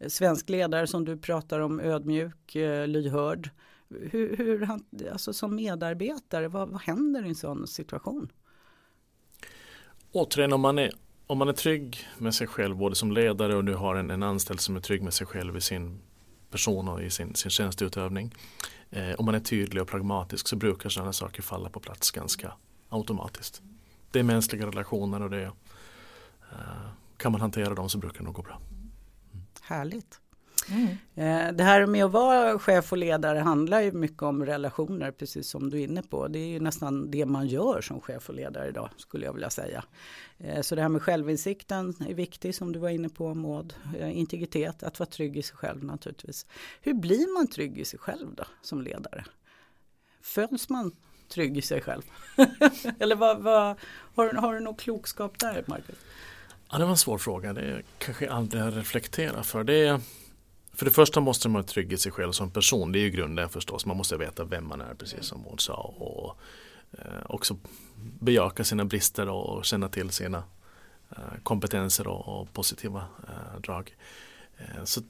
svensk 0.08 0.50
ledare 0.50 0.88
som 0.88 1.06
du 1.06 1.18
pratar 1.18 1.60
om, 1.60 1.80
ödmjuk, 1.80 2.56
eh, 2.56 2.88
lyhörd. 2.88 3.50
Hur, 3.90 4.38
hur 4.38 4.66
han, 4.66 4.86
alltså 5.12 5.34
som 5.34 5.56
medarbetare, 5.56 6.48
vad, 6.48 6.70
vad 6.70 6.82
händer 6.82 7.26
i 7.26 7.30
en 7.30 7.36
sån 7.36 7.68
situation? 7.68 8.32
Återigen, 10.12 10.54
om 10.54 10.62
man, 10.62 10.80
är, 10.80 10.92
om 11.28 11.38
man 11.38 11.48
är 11.48 11.54
trygg 11.54 12.08
med 12.18 12.36
sig 12.36 12.48
själv, 12.48 12.78
både 12.78 12.96
som 12.96 13.12
ledare 13.12 13.56
och 13.56 13.66
du 13.66 13.76
har 13.76 13.96
en, 13.96 14.12
en 14.12 14.24
anställd 14.24 14.60
som 14.60 14.76
är 14.76 14.80
trygg 14.80 15.02
med 15.04 15.14
sig 15.14 15.28
själv 15.28 15.58
i 15.58 15.62
sin 15.62 16.02
person 16.50 16.88
och 16.88 17.04
i 17.04 17.10
sin, 17.10 17.36
sin 17.36 17.52
tjänsteutövning. 17.52 18.34
Eh, 18.90 19.14
om 19.18 19.26
man 19.26 19.36
är 19.36 19.40
tydlig 19.40 19.82
och 19.82 19.88
pragmatisk 19.88 20.48
så 20.48 20.56
brukar 20.56 20.90
sådana 20.90 21.14
saker 21.14 21.42
falla 21.42 21.70
på 21.70 21.80
plats 21.80 22.12
ganska 22.12 22.54
automatiskt. 22.90 23.62
Det 24.12 24.20
är 24.20 24.24
mänskliga 24.24 24.68
relationer 24.68 25.22
och 25.22 25.30
det 25.30 25.44
eh, 25.44 25.52
kan 27.18 27.32
man 27.32 27.42
hantera 27.42 27.74
dem 27.74 27.90
så 27.90 27.98
brukar 27.98 28.20
det 28.20 28.26
nog 28.26 28.36
gå 28.36 28.42
bra. 28.42 28.60
Härligt. 29.68 30.22
Mm. 30.70 30.88
Eh, 31.16 31.54
det 31.54 31.64
här 31.64 31.86
med 31.86 32.06
att 32.06 32.12
vara 32.12 32.60
chef 32.60 32.92
och 32.92 32.98
ledare 32.98 33.40
handlar 33.40 33.82
ju 33.82 33.92
mycket 33.92 34.22
om 34.22 34.46
relationer, 34.46 35.12
precis 35.12 35.50
som 35.50 35.70
du 35.70 35.80
är 35.80 35.84
inne 35.84 36.02
på. 36.02 36.28
Det 36.28 36.40
är 36.40 36.48
ju 36.48 36.60
nästan 36.60 37.12
det 37.12 37.26
man 37.26 37.48
gör 37.48 37.82
som 37.82 38.02
chef 38.02 38.30
och 38.30 38.36
ledare 38.36 38.68
idag, 38.68 38.90
skulle 38.98 39.26
jag 39.26 39.34
vilja 39.34 39.50
säga. 39.50 39.84
Eh, 40.38 40.62
så 40.62 40.76
det 40.76 40.82
här 40.82 40.90
med 40.90 41.02
självinsikten 41.02 41.94
är 42.10 42.14
viktigt, 42.14 42.56
som 42.56 42.74
du 42.74 42.80
var 42.80 42.90
inne 42.90 43.10
på 43.10 43.34
Maud. 43.34 43.74
Eh, 44.00 44.18
integritet, 44.18 44.84
att 44.84 45.00
vara 45.00 45.10
trygg 45.10 45.38
i 45.38 45.44
sig 45.44 45.58
själv 45.58 45.84
naturligtvis. 45.84 46.46
Hur 46.82 46.94
blir 46.94 47.34
man 47.34 47.48
trygg 47.48 47.80
i 47.80 47.86
sig 47.86 48.00
själv 48.00 48.36
då, 48.36 48.44
som 48.62 48.82
ledare? 48.82 49.26
Föds 50.22 50.70
man 50.70 50.92
trygg 51.30 51.58
i 51.58 51.62
sig 51.62 51.82
själv? 51.82 52.02
Eller 53.00 53.16
vad, 53.16 53.42
vad, 53.42 53.76
har, 54.16 54.34
har 54.34 54.54
du 54.54 54.60
någon 54.60 54.76
klokskap 54.76 55.40
där, 55.40 55.64
Marcus? 55.68 55.98
Ja, 56.72 56.78
det 56.78 56.84
var 56.84 56.92
en 56.92 56.98
svår 56.98 57.18
fråga. 57.18 57.54
Det 57.54 57.82
kanske 57.98 58.26
jag 58.26 58.34
aldrig 58.34 58.64
har 58.64 58.72
reflekterat 58.72 59.46
för. 59.46 59.64
Det 59.64 59.88
är, 59.88 60.00
för 60.74 60.86
det 60.86 60.92
första 60.92 61.20
måste 61.20 61.50
man 61.50 61.54
vara 61.54 61.64
trygg 61.64 61.94
i 61.94 61.98
sig 61.98 62.12
själv 62.12 62.32
som 62.32 62.52
person. 62.52 62.92
Det 62.92 63.00
är 63.00 63.02
ju 63.02 63.10
grunden 63.10 63.50
förstås. 63.50 63.86
Man 63.86 63.98
måste 63.98 64.18
veta 64.18 64.44
vem 64.44 64.68
man 64.68 64.82
är 64.82 64.94
precis 64.94 65.26
som 65.26 65.44
hon 65.44 65.60
sa. 65.60 65.76
Och 65.98 66.38
eh, 66.92 67.26
också 67.26 67.58
bejaka 68.20 68.64
sina 68.64 68.86
brister 68.86 69.30
och 69.30 69.66
känna 69.66 69.90
till 69.90 70.10
sina 70.10 70.44
eh, 71.10 71.42
kompetenser 71.44 72.08
och, 72.08 72.42
och 72.42 72.54
positiva 72.54 73.06
eh, 73.28 73.62
drag. 73.62 73.96
Eh, 74.58 74.84
så 74.84 75.02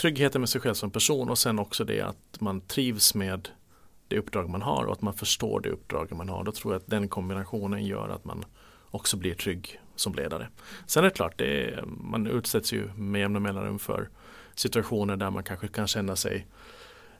tryggheten 0.00 0.40
med 0.40 0.48
sig 0.48 0.60
själv 0.60 0.74
som 0.74 0.90
person 0.90 1.30
och 1.30 1.38
sen 1.38 1.58
också 1.58 1.84
det 1.84 2.00
att 2.00 2.40
man 2.40 2.60
trivs 2.60 3.14
med 3.14 3.48
det 4.08 4.18
uppdrag 4.18 4.48
man 4.48 4.62
har 4.62 4.84
och 4.84 4.92
att 4.92 5.02
man 5.02 5.14
förstår 5.14 5.60
det 5.60 5.68
uppdrag 5.68 6.12
man 6.12 6.28
har. 6.28 6.44
Då 6.44 6.52
tror 6.52 6.74
jag 6.74 6.80
att 6.80 6.90
den 6.90 7.08
kombinationen 7.08 7.86
gör 7.86 8.08
att 8.08 8.24
man 8.24 8.44
också 8.90 9.16
blir 9.16 9.34
trygg 9.34 9.80
som 10.00 10.14
ledare. 10.14 10.48
Sen 10.86 11.04
är 11.04 11.08
det 11.08 11.14
klart, 11.14 11.38
det 11.38 11.64
är, 11.64 11.84
man 11.86 12.26
utsätts 12.26 12.72
ju 12.72 12.90
med 12.94 13.20
jämna 13.20 13.40
mellanrum 13.40 13.78
för 13.78 14.08
situationer 14.54 15.16
där 15.16 15.30
man 15.30 15.42
kanske 15.42 15.68
kan 15.68 15.86
känna 15.86 16.16
sig 16.16 16.46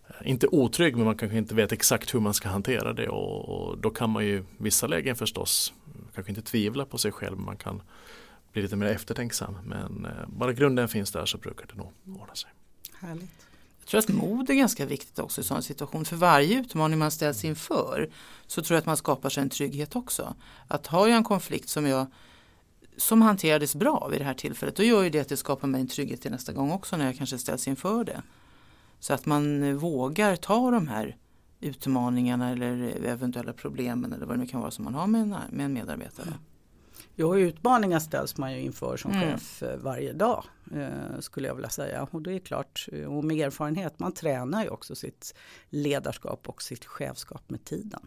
eh, 0.06 0.30
inte 0.30 0.46
otrygg 0.46 0.96
men 0.96 1.04
man 1.04 1.16
kanske 1.16 1.38
inte 1.38 1.54
vet 1.54 1.72
exakt 1.72 2.14
hur 2.14 2.20
man 2.20 2.34
ska 2.34 2.48
hantera 2.48 2.92
det 2.92 3.08
och, 3.08 3.48
och 3.48 3.78
då 3.78 3.90
kan 3.90 4.10
man 4.10 4.26
ju 4.26 4.44
vissa 4.58 4.86
lägen 4.86 5.16
förstås 5.16 5.72
kanske 6.14 6.30
inte 6.30 6.42
tvivla 6.42 6.84
på 6.84 6.98
sig 6.98 7.12
själv. 7.12 7.38
Man 7.38 7.56
kan 7.56 7.82
bli 8.52 8.62
lite 8.62 8.76
mer 8.76 8.86
eftertänksam. 8.86 9.58
Men 9.64 10.04
eh, 10.04 10.28
bara 10.28 10.52
grunden 10.52 10.88
finns 10.88 11.12
där 11.12 11.26
så 11.26 11.38
brukar 11.38 11.66
det 11.66 11.74
nog 11.74 12.20
ordna 12.20 12.34
sig. 12.34 12.50
Härligt. 12.94 13.30
Jag 13.78 13.86
tror 13.86 13.98
att 13.98 14.08
mod 14.08 14.50
är 14.50 14.54
ganska 14.54 14.86
viktigt 14.86 15.18
också 15.18 15.40
i 15.40 15.44
sådana 15.44 15.62
situation. 15.62 16.04
För 16.04 16.16
varje 16.16 16.58
utmaning 16.60 16.98
man 16.98 17.10
ställs 17.10 17.44
inför 17.44 18.10
så 18.46 18.62
tror 18.62 18.74
jag 18.74 18.80
att 18.80 18.86
man 18.86 18.96
skapar 18.96 19.28
sig 19.28 19.42
en 19.42 19.50
trygghet 19.50 19.96
också. 19.96 20.34
Att 20.68 20.86
har 20.86 21.08
jag 21.08 21.16
en 21.16 21.24
konflikt 21.24 21.68
som 21.68 21.86
jag 21.86 22.06
som 23.00 23.22
hanterades 23.22 23.74
bra 23.74 24.08
vid 24.10 24.20
det 24.20 24.24
här 24.24 24.34
tillfället 24.34 24.76
då 24.76 24.82
gör 24.82 25.02
ju 25.02 25.10
det 25.10 25.20
att 25.20 25.28
det 25.28 25.36
skapar 25.36 25.68
mig 25.68 25.80
en 25.80 25.86
trygghet 25.86 26.22
till 26.22 26.30
nästa 26.30 26.52
gång 26.52 26.72
också 26.72 26.96
när 26.96 27.06
jag 27.06 27.16
kanske 27.16 27.38
ställs 27.38 27.68
inför 27.68 28.04
det. 28.04 28.22
Så 29.00 29.14
att 29.14 29.26
man 29.26 29.76
vågar 29.78 30.36
ta 30.36 30.70
de 30.70 30.88
här 30.88 31.16
utmaningarna 31.60 32.50
eller 32.50 33.04
eventuella 33.04 33.52
problemen 33.52 34.12
eller 34.12 34.26
vad 34.26 34.36
det 34.36 34.40
nu 34.40 34.46
kan 34.46 34.60
vara 34.60 34.70
som 34.70 34.84
man 34.84 34.94
har 34.94 35.06
med 35.06 35.20
en, 35.20 35.36
med 35.50 35.64
en 35.64 35.72
medarbetare. 35.72 36.34
Jo, 37.16 37.36
utmaningar 37.36 37.98
ställs 37.98 38.36
man 38.36 38.52
ju 38.52 38.60
inför 38.60 38.96
som 38.96 39.12
mm. 39.12 39.30
chef 39.30 39.62
eh, 39.62 39.76
varje 39.76 40.12
dag 40.12 40.44
eh, 40.74 41.20
skulle 41.20 41.48
jag 41.48 41.54
vilja 41.54 41.70
säga. 41.70 42.08
Och 42.10 42.22
det 42.22 42.32
är 42.32 42.38
klart, 42.38 42.88
eh, 42.92 43.04
och 43.04 43.24
med 43.24 43.46
erfarenhet, 43.46 43.98
man 43.98 44.12
tränar 44.12 44.62
ju 44.62 44.68
också 44.68 44.94
sitt 44.94 45.34
ledarskap 45.70 46.48
och 46.48 46.62
sitt 46.62 46.84
chefskap 46.84 47.50
med 47.50 47.64
tiden. 47.64 48.00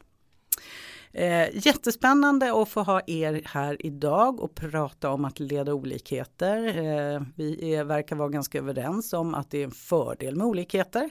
Eh, 1.16 1.66
jättespännande 1.66 2.62
att 2.62 2.70
få 2.70 2.82
ha 2.82 3.02
er 3.08 3.42
här 3.46 3.86
idag 3.86 4.40
och 4.40 4.56
prata 4.56 5.10
om 5.10 5.26
att 5.26 5.40
leda 5.40 5.74
olikheter. 5.74 6.68
Eh, 6.68 7.22
vi 7.36 7.74
är, 7.74 7.84
verkar 7.84 8.16
vara 8.16 8.30
ganska 8.30 8.58
överens 8.58 9.14
om 9.14 9.34
att 9.36 9.52
det 9.52 9.58
är 9.58 9.64
en 9.64 9.72
fördel 9.72 10.36
med 10.36 10.48
olikheter. 10.48 11.10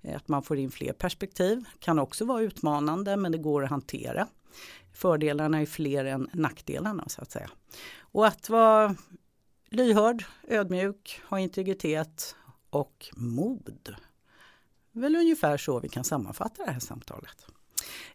Eh, 0.00 0.16
att 0.16 0.28
man 0.28 0.42
får 0.42 0.58
in 0.58 0.70
fler 0.70 0.92
perspektiv 0.92 1.64
kan 1.78 1.98
också 1.98 2.24
vara 2.24 2.42
utmanande 2.42 3.16
men 3.16 3.32
det 3.32 3.38
går 3.38 3.64
att 3.64 3.70
hantera. 3.70 4.26
Fördelarna 4.92 5.60
är 5.60 5.66
fler 5.66 6.04
än 6.04 6.28
nackdelarna 6.32 7.04
så 7.08 7.22
att 7.22 7.30
säga. 7.30 7.50
Och 8.00 8.26
att 8.26 8.50
vara 8.50 8.96
lyhörd, 9.70 10.24
ödmjuk, 10.48 11.20
ha 11.28 11.40
integritet 11.40 12.36
och 12.70 13.10
mod. 13.16 13.94
Väl 14.92 15.16
ungefär 15.16 15.56
så 15.56 15.80
vi 15.80 15.88
kan 15.88 16.04
sammanfatta 16.04 16.64
det 16.64 16.72
här 16.72 16.80
samtalet. 16.80 17.46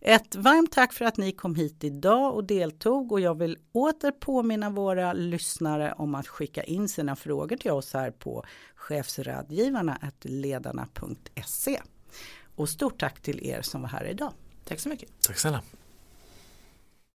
Ett 0.02 0.36
varmt 0.36 0.72
tack 0.72 0.94
för 0.94 1.06
att 1.06 1.18
ni 1.18 1.32
kom 1.32 1.56
hit 1.56 1.84
idag 1.84 2.36
och 2.36 2.44
deltog 2.44 3.12
och 3.12 3.20
jag 3.20 3.38
vill 3.40 3.58
åter 3.72 4.12
påminna 4.12 4.70
våra 4.70 5.14
lyssnare 5.14 5.94
om 5.98 6.16
att 6.16 6.28
skicka 6.28 6.64
in 6.64 6.90
sina 6.90 7.16
frågor 7.16 7.58
till 7.58 7.72
oss 7.72 7.94
här 7.94 8.12
på 8.12 8.46
chefsrådgivarna 8.76 9.98
ledarna.se. 10.22 11.82
Och 12.56 12.70
stort 12.70 13.00
tack 13.00 13.22
till 13.22 13.46
er 13.48 13.62
som 13.62 13.82
var 13.82 13.90
här 13.90 14.06
idag. 14.06 14.34
Tack 14.66 14.80
så 14.80 14.90
mycket. 14.90 15.10
Tack 15.22 15.38
snälla. 15.38 15.62